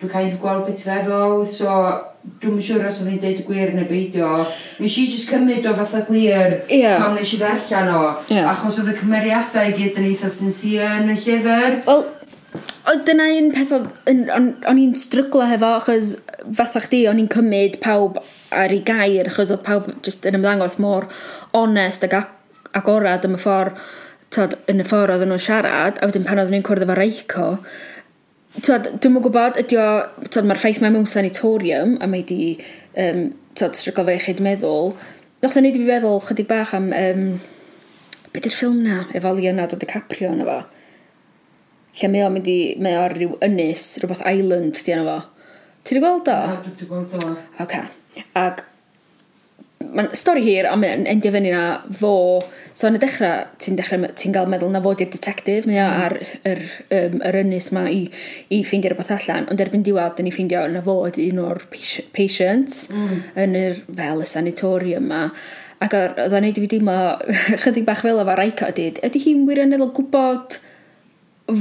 [0.00, 1.74] dwi'n cael of gweld beth i feddwl, so
[2.40, 4.30] dwi'n siŵr os oedd hi'n deud y gwir neu beidio.
[4.80, 6.96] Nes i jyst cymryd o fatha gwir yeah.
[7.00, 8.48] pan nes i ddarllen o, yeah.
[8.52, 11.78] achos oedd y cymeriadau i gyd yn eitha sincere yn y llyfr.
[11.88, 12.08] Wel,
[12.88, 16.16] O, dyna un peth o'n i'n stryglo hefo, achos
[16.56, 18.16] fatha chdi, o'n i'n cymryd pawb
[18.56, 21.06] ar ei gair, achos oedd pawb just yn ymddangos mor
[21.54, 22.16] onest ag
[22.74, 23.78] agorad am y ffordd,
[24.34, 27.46] tod, yn y ffordd oedden nhw'n siarad, a wedyn pan oedden nhw'n cwrdd efo Reiko,
[28.50, 29.86] Twad, dwi'n mwyn gwybod, ydy o,
[30.26, 32.56] twad, mae'r ffaith mae mewn sanitorium, a mae di,
[32.98, 34.90] um, twad, strygol fe iechyd meddwl.
[35.44, 37.22] Nath o'n e i wedi feddwl chydig bach am, um,
[38.34, 40.56] beth yw'r ffilm na, efo Leonardo DiCaprio yna fo.
[42.00, 45.16] Lle mae o'n mynd i, mae o'r rhyw ynys, rhywbeth island di yna fo.
[45.86, 46.36] Ti wedi gweld o?
[46.50, 47.22] Na, dwi wedi gweld o.
[47.22, 47.62] Oce.
[47.68, 48.26] Okay.
[48.34, 48.66] Ac
[49.80, 51.64] mae'n stori hir, ond mae'n endio fyny na
[52.00, 52.12] fo...
[52.76, 56.04] So, yn y dechrau, ti'n dechrau, ti'n gael meddwl na fo di'r detective, mae mm.
[56.04, 56.14] ar
[56.48, 56.60] yr,
[56.96, 58.04] um, yr ynys ma i,
[58.52, 61.62] i ffeindio rhywbeth allan, ond erbyn diwedd, dyn ni ffeindio na fo ydy un o'r
[62.16, 63.18] patients mm.
[63.44, 65.26] yn yr, fel, y sanatorium ma.
[65.80, 66.98] Ac oedd o'n neud i fi deimlo,
[67.64, 70.60] chydig bach fel efo'r Aika ydy, ydy hi'n wirioneddol gwybod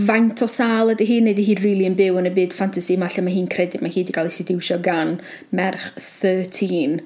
[0.05, 2.99] faint o sal ydy hi, neu ydy hi'n really yn byw yn y byd fantasy
[2.99, 5.15] ma lle mae hi'n credu mae hi wedi cael ei sediwsio gan
[5.55, 5.87] merch
[6.21, 6.99] 13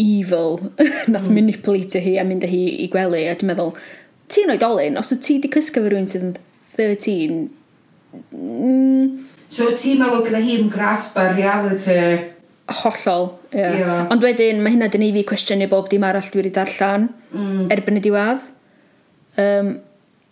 [0.00, 0.58] evil
[1.12, 1.34] nath mm.
[1.38, 3.72] manipulatio hi a mynd â hi i gwely a dwi'n meddwl
[4.32, 6.36] ti'n oedolyn os o ti di cysgu fy rhywun sydd yn
[6.76, 7.38] 13
[8.32, 11.98] mm, So ti'n meddwl gyda hi'n grasp ar reality?
[12.80, 13.60] Hollol, ie.
[13.60, 13.76] Yeah.
[13.78, 14.00] yeah.
[14.10, 17.68] Ond wedyn, mae hynna dyn ni fi cwestiynu bob dim arall dwi wedi darllen mm.
[17.74, 18.48] erbyn y diwedd.
[19.38, 19.70] Um,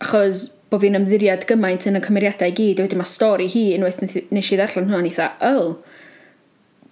[0.03, 4.01] achos bod fi'n ymddiriad gymaint yn y cymeriadau i gyd, wedyn mae stori hi unwaith
[4.03, 5.77] nes i ddarllen hwnna'n eitha, oh,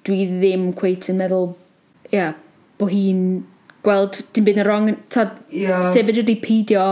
[0.08, 1.52] dwi ddim cweith yn meddwl,
[2.14, 2.34] Ia, yeah,
[2.82, 3.26] bod hi'n
[3.84, 5.84] gweld dim byd yn wrong, ta, yeah.
[5.94, 6.86] sefyd ydi peidio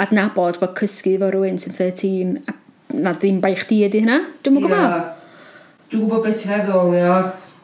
[0.00, 2.56] adnabod bod cysgu fo rhywun sy'n 13 a
[2.94, 4.86] na ddim bai chdi ydy hynna, dwi'n mwyn yeah.
[4.86, 5.82] gwybod.
[5.92, 7.18] Dwi'n gwybod beth ti'n feddwl, ia.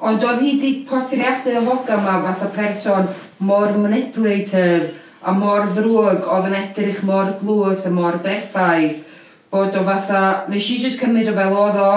[0.05, 3.09] Ond oedd hi wedi portreadu y hoga yma fath o person
[3.49, 4.91] mor manipulator
[5.25, 9.01] a mor ddrwg, oedd yn edrych mor glws a mor berffaith
[9.55, 11.91] bod o fatha, nes i just cymryd o fel oedd o,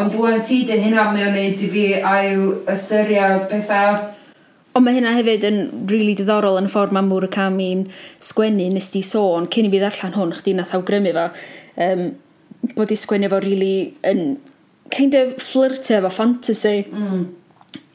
[0.00, 3.98] ond dwi'n ti dy hynna mae o'n neud i fi ail ystyried pethau
[4.72, 7.84] Ond mae hynna hefyd yn rili really diddorol yn y ffordd mae Murakami'n
[8.24, 11.26] sgwennu nes di sôn cyn i fi ddarllen hwn, chdi nath awgrymu fo,
[11.84, 12.06] um,
[12.78, 13.74] bod i sgwennu fo rili really
[14.08, 14.22] yn
[14.92, 16.86] kind of flirtio efo fantasy.
[16.88, 17.26] Mm.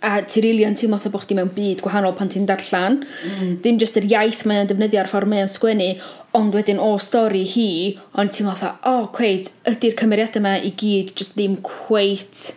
[0.05, 2.99] A ti rili really yn teimlo bod chdi mewn byd gwahanol pan ti'n darllen.
[3.25, 3.57] Mm.
[3.65, 5.89] Dim jyst yr iaith mae'n defnyddio ar ffordd mae'n sgwennu,
[6.37, 7.69] ond wedyn o stori hi,
[8.13, 12.51] ond ti'n meddwl, o, oh, cweit, ydy'r cymeriadau yma i gyd jyst ddim cweit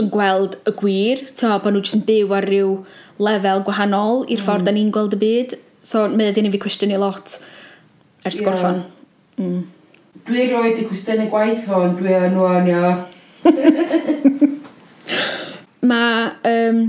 [0.00, 2.72] yn gweld y gwir, to, bod nhw jyst yn byw ar ryw
[3.20, 4.68] lefel gwahanol i'r ffordd mm.
[4.68, 5.58] da ni'n gweld y byd.
[5.80, 7.36] So, mae ydyn ni fi cwestiynu lot
[8.24, 8.48] ers yeah.
[8.48, 8.82] gorffan.
[9.40, 9.62] Mm.
[10.28, 12.96] Dwi roed i cwestiynu gwaith hon, dwi yn wanio.
[15.90, 16.82] mae um,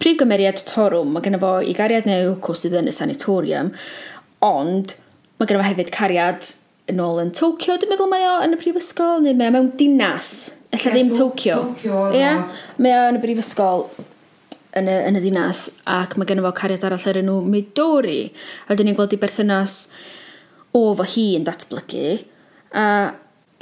[0.00, 3.72] prif gymeriad Torwm, mae gennym fo i gariad neu cws sydd yn y sanitorium,
[4.44, 4.96] ond
[5.38, 6.52] mae gennym fo hefyd cariad
[6.90, 9.70] yn ôl yn Tokyo, dwi'n meddwl mae o yn y prifysgol, neu mae o mewn
[9.80, 10.32] dinas,
[10.68, 11.60] ella yeah, ddim to Tokyo.
[11.70, 12.42] Tokyo yeah?
[12.82, 13.86] Mae o yn y brifysgol
[14.76, 18.26] yn y, yn y ddinas, ac mae gennym fo cariad arall ar enw Midori,
[18.68, 19.78] a dyn ni'n gweld i berthynas
[20.74, 22.08] o fo hi yn datblygu,
[22.74, 22.84] a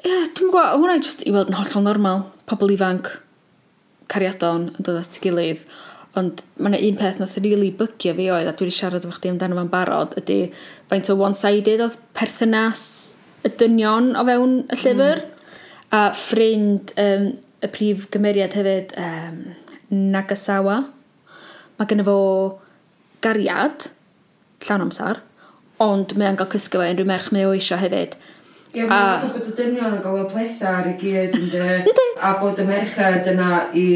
[0.03, 3.13] yeah, dwi'n gwybod, hwnna jyst i weld yn hollol normal, pobl ifanc,
[4.13, 5.63] cariadon yn dod at gilydd,
[6.19, 9.17] Ond mae yna un peth nath really bygio fi oedd, a dwi wedi siarad efo
[9.17, 10.39] chdi amdano fo'n barod, ydy
[10.91, 12.83] faint o one-sided oedd perthynas
[13.47, 14.83] y dynion o fewn y hmm.
[14.83, 15.23] llyfr.
[15.23, 15.39] Mm.
[15.93, 17.25] A ffrind um,
[17.63, 19.41] y prif gymeriad hefyd, um,
[19.93, 20.79] Nagasawa,
[21.77, 22.19] mae gennym fo
[23.25, 23.91] gariad,
[24.65, 25.21] llawn amser,
[25.83, 28.17] ond mae o'n cael cysgu fo unrhyw merch mae o eisiau hefyd.
[28.73, 31.37] Ie, mae'n bod y dynion yn gael y plesar i gyd,
[32.27, 33.89] a bod y merched yna i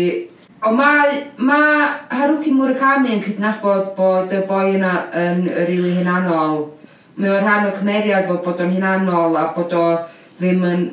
[0.64, 6.62] O mae, mae Haruki Murakami yn cydnabod bod y boi yna yn rili hunanol.
[7.20, 9.82] Mae o'r rhan o cymeriad fod bod o'n hunanol a bod o
[10.38, 10.86] ddim yn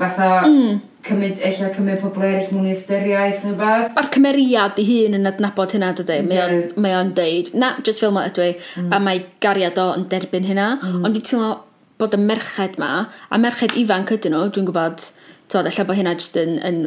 [0.00, 0.80] fatha mm.
[1.04, 3.92] cymryd, eich cymryd pobl eraill mwyn i ystyriaeth neu beth.
[3.96, 6.20] Mae'r cymeriad i hun yn adnabod hynna dydy.
[6.30, 6.80] Mae o'n, yeah.
[6.86, 8.88] mae on deud, na, just ffilm o ydw i, mm.
[8.96, 10.72] a mae gariad o yn derbyn hynna.
[10.80, 11.04] Mm.
[11.04, 11.52] Ond dwi'n teimlo
[12.00, 12.90] bod y merched ma,
[13.28, 15.04] a merched ifanc ydyn nhw, dwi'n gwybod,
[15.52, 16.82] tod, efallai bod hynna jyst yn, yn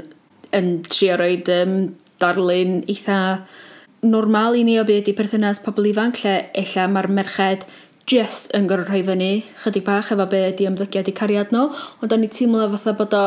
[0.57, 1.77] yn trio roed um,
[2.21, 3.19] darlun eitha
[4.03, 7.67] normal i ni o beth i perthynas pobl ifanc lle ella mae'r merched
[8.09, 9.31] just yn gorfod rhoi fyny
[9.63, 11.69] chydig bach efo be ydi ymddygiad i cariad nhw
[12.03, 13.25] ond o'n i teimlo fatha bod o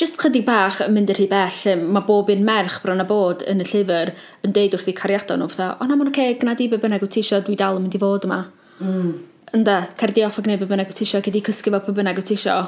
[0.00, 3.06] just chydig bach yn mynd i'r rhy bell lle mae bob un merch bron a
[3.08, 4.12] bod yn y llyfr
[4.44, 6.80] yn deud wrth i cariadon nhw fatha o na mae'n oce okay, gna di be
[6.82, 8.42] bynnag wyt ti eisiau dwi dal yn mynd i fod yma
[8.80, 9.14] mm.
[9.56, 11.96] ynda cerdi off o gwneud be bynnag wyt ti isio gyd i cysgu fo be
[12.00, 12.58] bynnag wyt ti isio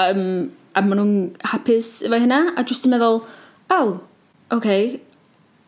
[0.00, 0.26] um,
[0.74, 1.14] a maen nhw'n
[1.52, 3.22] hapus efo hynna, a jyst yn meddwl,
[3.76, 3.90] oh,
[4.52, 4.86] oce, okay.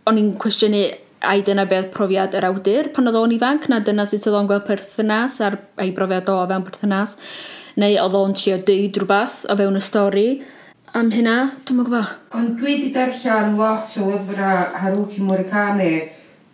[0.09, 0.85] o'n i'n cwestiynu
[1.25, 4.51] ai dyna beth profiad yr awdur pan oedd o'n ifanc, na dyna sut oedd o'n
[4.51, 7.17] gweld perthynas a'r ei brofiad o fewn perthynas,
[7.81, 10.29] neu oedd o'n trio dweud rhywbeth o fewn y stori
[10.95, 12.13] am hynna, dwi'n mwyn gwybod.
[12.39, 15.95] Ond dwi wedi darllen lot o lyfrau Haruki Murakami,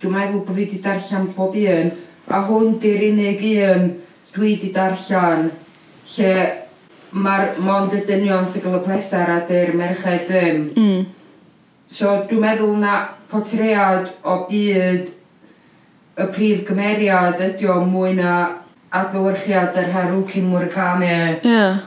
[0.00, 1.92] dwi'n meddwl bod fi wedi darllen bob un,
[2.30, 3.90] a hwn di'r unig un
[4.32, 5.50] dwi wedi darllen
[6.14, 6.34] lle
[7.12, 10.68] mae'r mond y dynion sy'n gael y pleser a dy'r merched ddim.
[10.76, 11.06] Mm.
[11.90, 12.98] So dwi'n meddwl na
[13.30, 15.10] potread o byd
[16.20, 18.34] y prif gymeriad ydy o mwy na
[18.94, 21.10] adlywyrchiad yr Haruki Murakami.
[21.10, 21.50] Ie.
[21.50, 21.82] Yeah.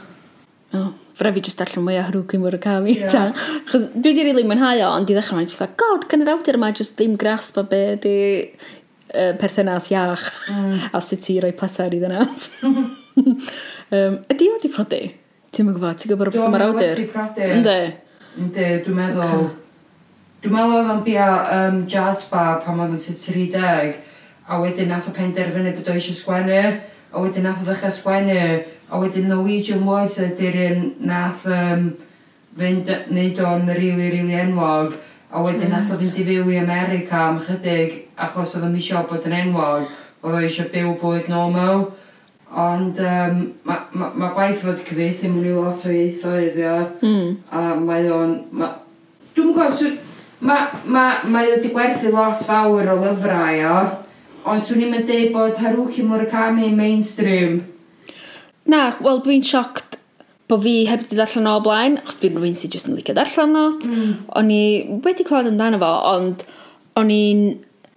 [0.74, 2.96] Oh, Fyra fi jyst allan mwy o Haruki Murakami.
[2.98, 3.12] Yeah.
[3.12, 3.58] Ta.
[3.70, 6.32] Chos dwi wedi rili mwynhau o, ond i ddechrau mae'n jyst a, god, gan yr
[6.34, 10.74] awdur yma jyst ddim grasp o be di uh, perthynas iach mm.
[10.96, 12.48] a sut i roi pleser i ddynas.
[13.92, 15.02] Um, ydy o di prodi?
[15.52, 16.96] Ti'n mynd gwybod, ti'n gwybod rhywbeth am yr awdur?
[16.96, 17.48] Dwi'n prodi.
[17.58, 17.78] Ynddi?
[18.40, 19.42] Ynddi, dwi'n meddwl...
[20.44, 21.26] Dwi'n meddwl oedd o'n bia
[21.58, 23.98] um, jazz bar pan oedd yn sy'n 30
[24.48, 28.38] a wedyn nath o penderfynu bod o eisiau sgwennu a wedyn nath o ddechrau sgwennu
[28.88, 31.90] a wedyn Norwegian Voice ydy'r un nath um,
[32.56, 34.96] fynd, neud o'n rili, rili enwog
[35.28, 39.04] a wedyn nath o fynd i fyw i America am chydig achos oedd o'n misio
[39.10, 39.92] bod yn enwog
[40.24, 41.86] oedd o eisiau byw bwyd normal
[42.54, 46.60] Ond um, mae ma, ma gwaith wedi cyfeithi mewn i lot o ieithoedd
[47.02, 47.30] mm.
[47.50, 48.36] a mae o'n...
[48.54, 48.70] Ma,
[49.34, 49.96] Dwi'n gwybod, swn,
[50.46, 53.78] ma, ma, mae wedi gwerthu lot fawr o lyfrau o,
[54.52, 57.58] ond swn i'n mynd dweud bod Haruki Murakami mainstream.
[58.70, 59.98] Na, wel dwi'n sioct
[60.48, 63.54] bod fi heb wedi darllen o blaen, achos dwi'n rhywun sydd jyst yn licio darllen
[63.56, 63.90] not.
[63.90, 64.16] Mm.
[64.38, 64.64] O'n i
[65.04, 66.46] wedi clywed amdano fo, ond
[67.00, 67.46] o'n i'n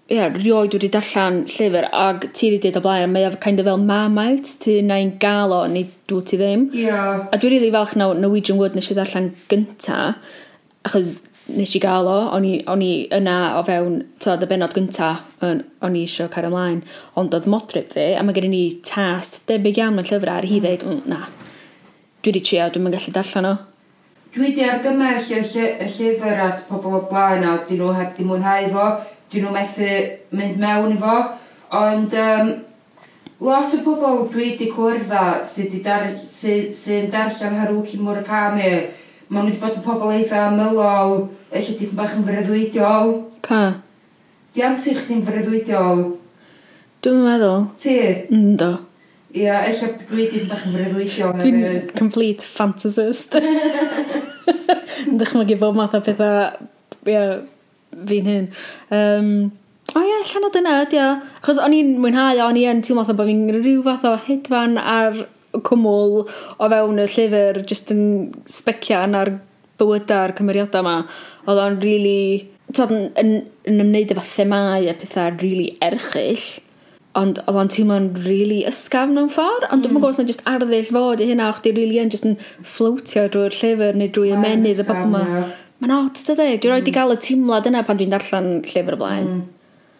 [0.09, 3.59] yeah, rioed wedi darllen llyfr ac ti wedi dweud o blaen a mae efo kind
[3.59, 6.67] of fel marmite ti na'n gael o neu dwi ti ddim.
[6.73, 7.27] Yeah.
[7.31, 10.15] a dwi'n rili really falch na Norwegian Wood nes i ddarllen gynta
[10.87, 11.17] achos
[11.47, 15.13] nes i gael o o'n i, on i yna o fewn tod, y benod gynta
[15.43, 16.81] o'n i eisiau cael ymlaen
[17.19, 20.47] ond oedd modryb fi a mae gen i ni tas debyg iawn mewn llyfrau ar
[20.47, 20.65] hi mm.
[20.65, 21.25] ddeud mm, na
[22.23, 23.53] dwi wedi trio dwi'n gallu darllen o.
[24.35, 28.15] Dwi wedi argymell y, lle, y llyfr at pobl o blaen a dyn nhw heb
[28.17, 28.87] di mwynhau fo
[29.31, 29.91] dyn nhw methu
[30.37, 31.17] mynd mewn i fo.
[31.77, 32.53] Ond um,
[33.43, 38.71] lot o bobl dwi wedi cwrdd â sy'n sy, dar, sy, sy darllen Haruki Murakami,
[39.27, 43.13] maen nhw wedi bod yn pobl eitha ymylol, eich dipyn bach yn fyrddwydiol.
[43.45, 43.61] Ca?
[44.55, 46.05] Di anti chdi'n fyrddwydiol?
[47.03, 47.67] Dwi'n meddwl.
[47.77, 47.97] Ti?
[48.33, 48.71] Ynddo.
[49.35, 51.35] Ia, yeah, eich dwi dipyn bach yn fyrddwydiol.
[51.43, 53.37] Dwi'n complete fantasist.
[55.07, 56.65] Yn dychmygu bod math o pethau...
[57.07, 57.43] yeah,
[57.91, 58.51] fi'n hyn.
[58.93, 59.31] Um,
[59.95, 61.09] o ie, allan o dyna ydi o.
[61.39, 65.25] Achos o'n i'n mwynhau, o'n i'n teimlo bod fi'n rhyw fath o hedfan ar
[65.65, 68.03] cwmwl o fewn y llyfr, jyst yn
[68.51, 69.33] specian ar
[69.79, 70.99] bywydau a'r cymeriadau yma.
[71.47, 73.33] Oedd o'n really, tod, yn, yn,
[73.69, 76.47] yn ymwneud efo themau a pethau really erchill.
[77.17, 79.85] Ond oedd o'n teimlo'n really ysgafn mewn ffordd, ond mm.
[79.87, 82.35] dwi'n gwybod os jyst arddull fod i hynna, o'ch di really yn jyst yn
[82.75, 85.23] floatio drwy'r llyfr neu drwy ymenydd y bobl yma.
[85.31, 85.55] Yeah.
[85.77, 86.57] Mae'n odd, dydy?
[86.57, 86.95] Dwi'n rhoi di mm.
[86.95, 89.27] gael y teimlad yna pan dwi'n darllen llyfr y blaen.
[89.29, 89.41] Mm.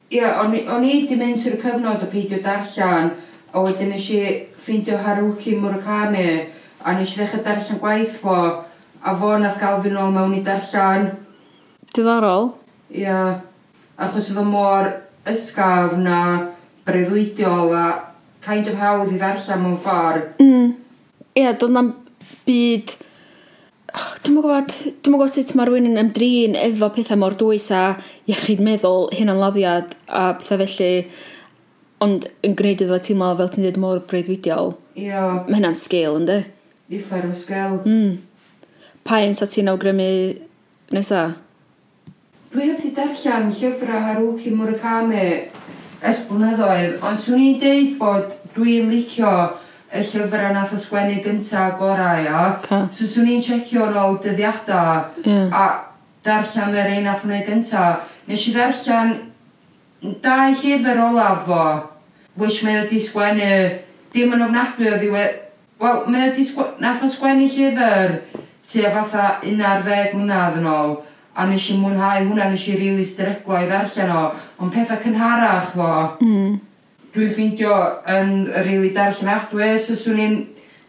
[0.07, 3.11] Ie, yeah, o'n, on i wedi mynd trwy'r cyfnod o peidio darllen,
[3.53, 4.21] a wedyn nes i
[4.57, 6.25] ffeindio Haruki Murakami,
[6.81, 8.37] a nes i ddechrau darllen gwaith fo,
[9.03, 11.11] a fo nath gael fi nôl mewn i darllen.
[11.93, 12.55] Diddorol?
[12.89, 13.43] Ie, yeah.
[14.01, 14.89] achos oedd o mor
[15.29, 16.19] ysgaf na
[16.87, 17.87] breuddwydiol a
[18.41, 20.31] kind of hawdd i ddarllen mewn ffordd.
[20.41, 20.73] Mm.
[21.35, 21.93] Ie, yeah, doedd na'n
[22.49, 22.97] byd
[23.93, 27.83] oh, dwi'n gwybod, dwi'n gwybod sut mae rhywun yn ymdrin efo pethau mor dwys a
[28.29, 30.91] iechyd meddwl, hyn hynna'n laddiad a pethau felly,
[32.03, 34.73] ond yn gwneud iddo teimlo fel ti'n dweud mor breuddwydiol.
[34.99, 35.11] Ie.
[35.47, 36.39] Mae hynna'n sgil, ynddi?
[36.97, 37.79] Uffar o sgil.
[37.87, 38.17] Mm.
[39.07, 40.09] Pa un sa ti'n awgrymu
[40.95, 41.23] nesa?
[42.51, 45.23] Dwi heb di darllen llyfrau Haruki Murakami
[46.07, 49.31] ys blynyddoedd, ond swn i'n deud bod dwi'n licio
[49.97, 52.43] y llyfrau nath o sgwennu gynta gorau o.
[52.57, 52.85] Okay.
[52.93, 55.49] So swn i'n checio ar ôl dyddiadau yeah.
[55.51, 55.65] a
[56.25, 57.87] darllen yr un nath o neud gynta.
[58.27, 59.13] Nes i ddarllen
[60.23, 61.65] dau llyfr olaf fo,
[62.37, 63.51] which mae wedi sgwennu,
[64.13, 65.43] dim yn ofnadwy o ddiwedd,
[65.81, 68.17] wel, mae wedi sgwennu, nath o sgwennu llyfr
[68.67, 70.95] tua fatha 11 mlynedd yn ôl,
[71.37, 74.23] a nes i mwynhau hwnna, nes i rili really streglo i ddarllen o,
[74.61, 75.91] ond pethau cynharach fo,
[76.21, 76.66] mm
[77.17, 77.73] dwi'n ffeindio
[78.13, 80.37] yn rili really darllenadwy, so swn i'n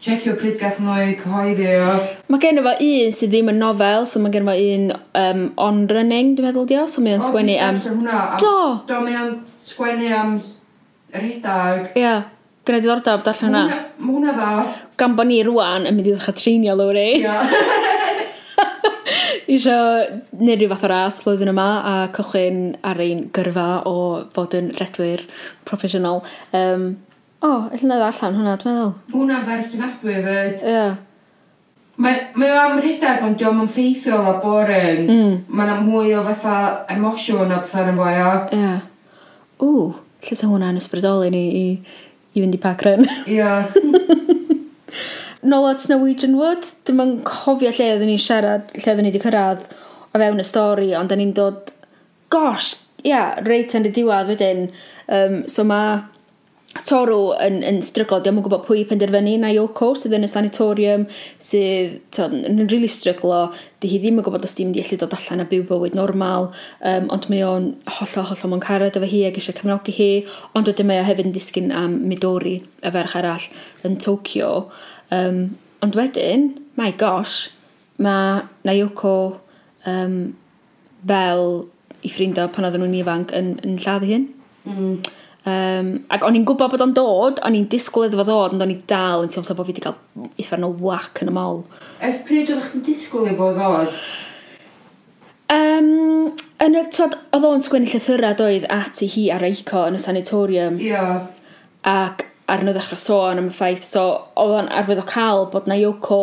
[0.05, 1.95] checio pryd gath nhw i cyhoeddi o.
[2.31, 5.83] Mae gen fo un sydd ddim yn nofel, so mae gen fo un um, on
[5.91, 7.81] running, dwi'n meddwl dio, so mae o'n sgwennu am...
[7.87, 8.43] Hwnna, am...
[8.45, 8.55] Do!
[8.91, 10.37] Do, mae o'n sgwennu am
[11.16, 11.91] redag.
[11.95, 12.29] Ie, yeah.
[12.68, 13.83] gwneud i ddordab darllen hwnna.
[13.99, 14.53] Mae hwnna dda.
[15.01, 17.11] Gan bo ni rwan yn mynd i ddechrau treinio lwri.
[17.18, 17.24] Ie.
[17.24, 17.85] Yeah.
[19.49, 19.76] isio
[20.36, 23.96] neud rhyw fath o ras flwyddyn yma a cychwyn ar ein gyrfa o
[24.36, 25.24] fod yn redwyr
[25.68, 26.20] proffesiynol.
[26.57, 26.88] Um,
[27.40, 28.94] o, oh, allan na allan hwnna, dwi'n meddwl.
[29.14, 30.64] Hwna ferch yn adwy fyd.
[30.64, 30.72] Ie.
[30.74, 30.96] Yeah.
[31.99, 35.09] Mae, mae o am rhedeg ond diolch yn ffeithiol a boring.
[35.09, 35.38] Mm.
[35.51, 36.59] Mae yna mwy o fatha
[36.94, 38.34] emosiwn a pethau yn fwy o.
[38.53, 38.61] Ie.
[38.61, 38.82] Yeah.
[39.64, 39.86] Ww,
[40.28, 41.64] lle sa hwnna'n ysbrydoli ni i,
[42.36, 43.09] i fynd i pac ryn.
[43.24, 43.40] Ie.
[43.40, 44.28] Yeah.
[45.43, 49.22] Nôl at Norwegian Wood, dim yn cofio lle oeddwn ni'n siarad, lle oeddwn ni wedi
[49.22, 49.66] cyrraedd
[50.11, 51.70] o fewn y stori, ond da ni'n dod,
[52.32, 52.72] gosh,
[53.05, 54.64] ia, yeah, reit yn y diwedd wedyn.
[55.14, 56.01] Um, so mae
[56.84, 61.07] Toru yn, yn strygol, diolch yn gwybod pwy penderfynu na Yoko sydd yn y sanatorium
[61.43, 63.47] sydd tod, yn really stryglo
[63.80, 66.51] di hi ddim yn gwybod os dim di allu dod allan a byw bywyd normal
[66.51, 70.11] um, ond mae o'n hollol hollol mewn carod efo hi ac eisiau cefnogi hi
[70.53, 73.49] ond wedyn mae o hefyd yn disgyn am Midori y ferch arall
[73.89, 74.53] yn Tokyo
[75.14, 77.48] Um, ond wedyn, my gosh,
[78.02, 79.38] mae Nayoko
[79.88, 80.18] um,
[81.06, 81.46] fel
[82.04, 84.28] i ffrindio pan oedden nhw'n ifanc yn, yn lladd hyn.
[84.68, 84.98] Mm.
[85.48, 88.64] Um, ac o'n i'n gwybod bod o'n dod, o'n i'n disgwyl iddo fo ddod, ond
[88.64, 89.96] o'n i dal yn teimlo bod fi wedi cael
[90.40, 91.62] iffer no whack yn y mol.
[92.04, 94.00] Ers pryd oedd chi'n disgwyl iddo fo ddod?
[95.48, 99.96] Um, yn y, twad, oedd o'n sgwennu llythyrau doedd at i hi ar Eico yn
[99.96, 100.76] y sanatorium.
[100.82, 100.90] Ia.
[100.92, 101.28] Yeah.
[101.88, 104.07] Ac ar nhw ddechrau sôn am y ffaith, so
[104.40, 106.22] oedd o'n arwydd o cael bod na Yoko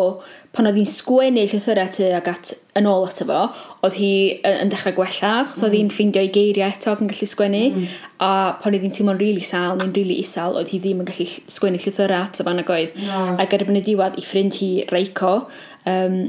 [0.55, 3.41] pan oedd hi'n sgwennu llythyrau ty ac at yn ôl ato fo,
[3.85, 4.11] oedd hi
[4.47, 5.67] yn dechrau gwella, achos mm.
[5.67, 5.95] oedd hi'n mm.
[5.97, 7.97] ffeindio ei geiriau eto ac yn gallu sgwennu, mm.
[8.23, 11.03] a pan oedd hi'n teimlo'n rili really sal neu'n rili really isal, oedd hi ddim
[11.03, 12.95] yn gallu sgwennu llythyrau ato fo nag oedd.
[13.03, 13.25] No.
[13.43, 15.35] Ac erbyn y diwedd, i ffrind hi Reiko,
[15.91, 16.19] um,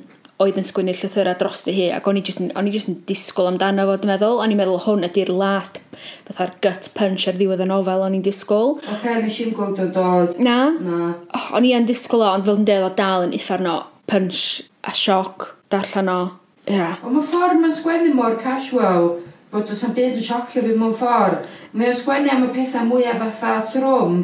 [0.42, 2.98] oedd yn sgwynnu llythyrau dros hi, ac o'n i just yn, o'n i just yn
[3.08, 4.40] disgwyl amdano fo, dwi'n meddwl.
[4.44, 5.80] O'n i'n meddwl hwn ydy'r last,
[6.28, 8.74] fatha'r gut punch ar ddiwedd y nofel o'n i'n disgwyl.
[8.82, 10.40] Oce, okay, nes i'n gweld o dod.
[10.42, 10.58] Na.
[10.76, 11.12] Na.
[11.32, 14.42] Oh, o'n i'n disgwyl o, ond fel yn dweud o dal yn uffernol punch
[14.84, 16.20] a sioc darllen o.
[16.66, 16.98] Yeah.
[17.06, 19.14] Ond mae ffordd mae'n sgwennu mor casual
[19.52, 21.46] bod oes am byd yn siocio fi mewn ffordd.
[21.72, 24.20] mae'n sgwennu am y pethau mwyaf fatha trwm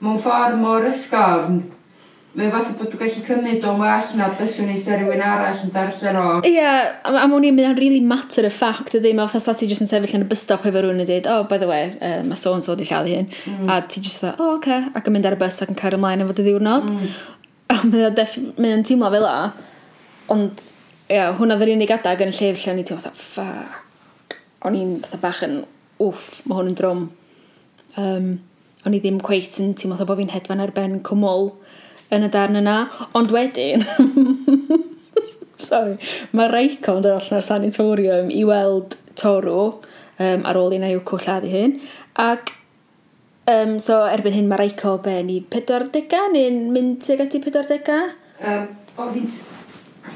[0.00, 1.60] mewn ffordd mor ysgafn.
[2.30, 5.62] Mae fath o bod dwi'n gallu cymryd o'n well na byswn i ser rhywun arall
[5.64, 6.26] yn darllen o.
[6.46, 9.54] Ie, yeah, a mewn i'n mynd o'n really matter of fact ydy, mae fatha sa
[9.58, 11.66] ti jyst yn sefyll yn y bus stop efo rhywun yn dweud, oh, by the
[11.66, 13.26] way, uh, mae so and so di lladd hyn.
[13.50, 13.64] Mm.
[13.66, 14.86] A ti jyst dda, oh, oce, okay.
[14.94, 16.86] ac yn mynd ar y bus ac yn cael ymlaen efo dy ddiwrnod.
[16.86, 17.16] Mm.
[17.74, 19.34] A mae'n mae o'n teimlo fel la,
[20.36, 20.62] ond,
[21.08, 24.38] ie, yeah, hwnna ddyr unig adag yn y lle lle o'n i teimlo fatha, ffac,
[24.70, 25.64] o'n i'n fatha bach yn,
[25.98, 27.02] wff, mae hwn yn drwm.
[27.98, 28.32] Um,
[28.86, 31.50] o'n i ddim cweit yn teimlo fatha bod fi'n hedfan ar ben cwmwl
[32.14, 32.78] yn y darn yna,
[33.18, 33.86] ond wedyn...
[35.60, 35.98] Sorry.
[36.32, 40.90] Mae Reiko yn dod allan ar sanatorium i weld Toru um, ar ôl i na
[40.94, 41.76] i'w cwlladu hyn.
[42.18, 42.54] Ac
[43.50, 47.96] um, so erbyn hyn mae Reiko ben i 40 neu'n mynd tuag at i 40?
[48.40, 49.32] Um, oedd hi'n...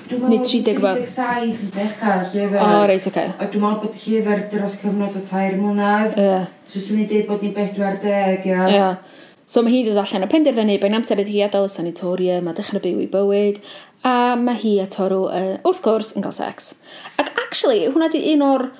[0.05, 0.99] Neu 30 fel?
[1.07, 2.57] 37 yn dechrau llyfr.
[2.59, 3.11] O, oh, reit, oce.
[3.13, 3.31] Okay.
[3.39, 6.17] A dwi'n meddwl bod llyfr dros cyfnod o tair mlynedd.
[6.17, 6.25] Ie.
[6.25, 6.49] Yeah.
[6.69, 8.09] So swn i dweud bod ni'n 40,
[8.49, 8.65] ia.
[8.65, 8.75] Ie.
[8.75, 9.23] Yeah.
[9.47, 12.55] So mae hi dod allan o penderfynu be'n amser ydy hi adael y sanatorium a
[12.57, 13.61] dechrau byw i bywyd,
[14.09, 16.73] a mae hi a Toru uh, wrth gwrs yn cael sex.
[17.21, 18.71] Ac actually, hwnna di un o'r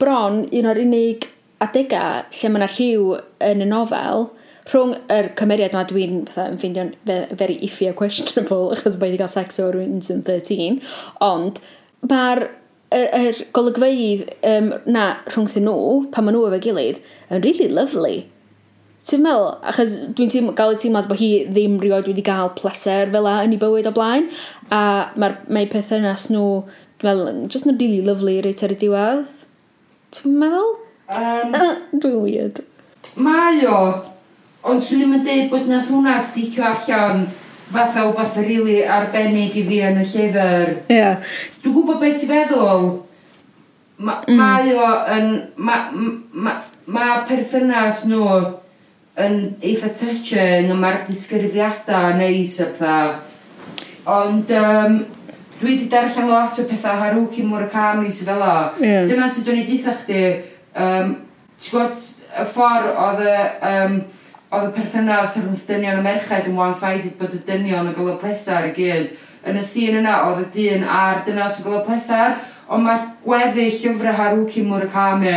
[0.00, 1.28] bron, un o'r unig
[1.64, 3.12] adegau lle mae yna rhyw
[3.50, 4.28] yn y nofel
[4.72, 6.94] rhwng yr cymeriad yma dwi'n yn ffeindio'n
[7.36, 10.80] very iffy a questionable achos mae wedi cael sex o'r rwy'n sy'n 13
[11.24, 11.60] ond
[12.08, 12.46] mae'r
[12.96, 18.22] yr, yr golygfeidd um, na rhwngthyn nhw pan maen nhw efo gilydd yn really lovely
[19.04, 19.50] Ti'n meddwl?
[19.68, 23.34] Achos dwi'n teim, gael y teimlad bod hi ddim rioed wedi cael pleser fel la
[23.44, 24.30] yn ei bywyd o blaen.
[24.72, 26.62] A mae'r mae pethau nas nhw,
[27.02, 29.28] dwi'n meddwl, just yn really lovely reit ar y diwedd.
[30.16, 30.72] Ti'n meddwl?
[31.18, 31.52] Um,
[32.00, 32.62] dwi'n weird.
[33.20, 33.82] Mae o,
[34.72, 37.26] ond swn i'n dweud bod na hwnna sticio allan
[37.74, 40.76] fatha o fath rili really arbennig i fi yn y llyfr.
[40.88, 40.96] Ie.
[40.96, 41.32] Yeah.
[41.60, 42.92] Dwi'n gwybod beth ti'n feddwl.
[44.00, 44.40] Ma, mm.
[44.40, 44.90] Mae o
[45.20, 45.32] yn...
[45.60, 48.63] Mae ma, ma, ma perthynas nhw
[49.20, 52.96] yn eitha touching a mae'r disgrifiadau neis a pha.
[54.10, 54.98] Ond um,
[55.60, 58.56] dwi wedi darllen lot o pethau Haruki Murakami sydd fel o.
[58.82, 59.06] Yeah.
[59.08, 60.26] Dyna sydd dwi'n ei ddeitha chdi,
[60.74, 61.14] um,
[61.54, 62.02] ti'n gwybod
[62.42, 63.40] y ffordd oedd y...
[63.70, 63.98] Um,
[64.54, 68.68] oedd y perthynas rhwng dynion a merched yn one-sided bod y dynion yn golygu plesar
[68.68, 69.08] i gyd.
[69.44, 72.36] Yn y sîn yna, oedd y dyn a'r dynas yn golygu plesar,
[72.70, 75.34] ond mae'r gweddill llyfrau Haruki Murakami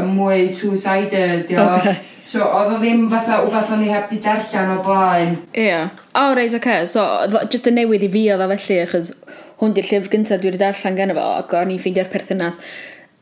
[0.00, 1.68] yn mwy two-sided, dio.
[1.78, 2.00] Okay.
[2.26, 5.34] So, oedd o ddim fatha wbeth o'n i heb di darllen o blaen.
[5.52, 5.66] Ie.
[5.68, 5.90] Yeah.
[6.14, 6.62] O, oh, reis, oce.
[6.62, 6.86] okay.
[6.88, 7.04] So,
[7.52, 9.12] just y newydd i fi oedd o felly, achos
[9.60, 12.58] hwn di'r llyfr gyntaf dwi wedi darllen gan efo, ac o'n i'n ffeindio'r perthynas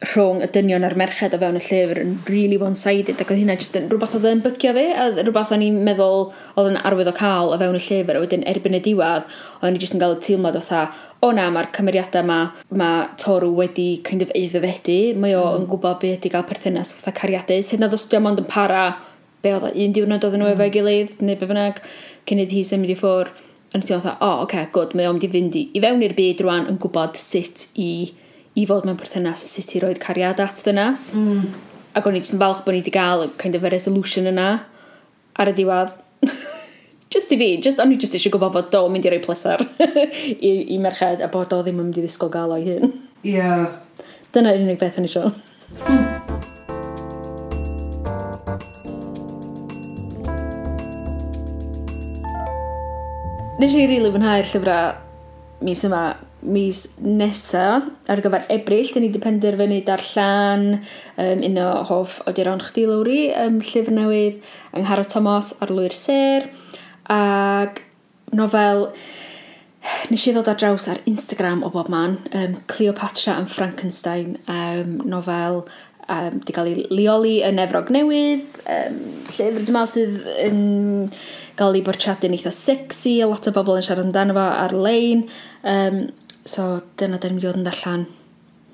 [0.03, 3.55] rhwng y dynion a'r merched o fewn y llyfr yn really one-sided ac oedd hynna
[3.59, 6.24] jyst yn rhywbeth oedd yn bygio fi a rhywbeth o'n i'n meddwl
[6.59, 9.28] oedd yn arwydd o cael o fewn y llyfr a wedyn erbyn y diwedd
[9.62, 10.80] o'n i jyst yn cael y teimlad o tha
[11.22, 12.40] o na mae'r cymeriadau yma
[12.82, 15.61] mae Toru wedi kind of eiddefedu mae o mm.
[15.61, 18.82] yn gwybod beth i gael perthynas fatha cariadus hyd nad os diom ond yn para
[19.42, 20.57] be oedd un diwrnod oedd nhw mm.
[20.57, 21.78] efo'i gilydd neu be bynnag
[22.26, 23.30] cyn iddi hi symud i ffwr'
[23.72, 26.03] yn teimlo o, oh, oce, okay, good, mae o'n mynd i fynd i, i fewn
[26.05, 27.92] i'r byd rwan yn gwybod sut i
[28.59, 31.11] i fod mewn perthynas a sut i roed cariad at ddynas.
[31.16, 31.53] Mm.
[31.96, 34.48] Ac o'n i jyst yn falch bod ni wedi cael kind of a resolution yna
[35.40, 35.96] ar y diwedd.
[37.12, 39.64] just i fi, just, o'n i just eisiau gwybod bod do mynd i roi pleser
[40.48, 42.96] I, i merched a bod o ddim yn mynd i ddisgol gael o'i hyn.
[43.22, 43.36] Ie.
[43.36, 43.68] Yeah.
[44.32, 45.32] Dyna'r unig beth yn eisiau.
[45.88, 46.03] Mm.
[53.62, 54.86] Nes i rili really fwynhau'r llyfrau
[55.62, 55.98] mis yma
[56.43, 57.66] mis nesa
[58.11, 60.66] ar gyfer ebryll, dyn ni wedi penderfynu darllen
[61.16, 64.40] um, un o hoff oediron chdi lawri, um, llyfr newydd,
[64.76, 66.49] Anghara Thomas ar Lwyr Ser,
[67.12, 67.84] ac
[68.34, 68.88] nofel
[70.11, 74.99] nes i ddod ar draws ar Instagram o bob man, um, Cleopatra and Frankenstein, um,
[75.07, 75.62] nofel
[76.09, 78.99] um, di gael ei leoli yn Efrog Newydd, um,
[79.30, 80.59] llyfr dyma sydd yn
[81.59, 85.26] gael ei bortreadu'n eitha sexy, a lot o bobl yn siarad amdano fo ar-lein,
[85.68, 86.03] um,
[86.45, 88.07] So dyna dyn ni yn darllen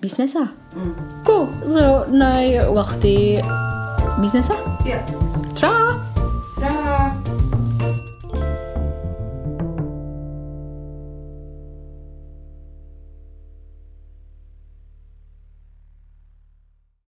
[0.03, 0.47] mis nesa.
[0.75, 0.95] Mm.
[1.27, 1.49] Cool.
[1.69, 3.17] So, na i wel chdi
[4.23, 4.57] mis nesa?
[4.87, 4.95] Ie.
[4.95, 5.28] Yeah.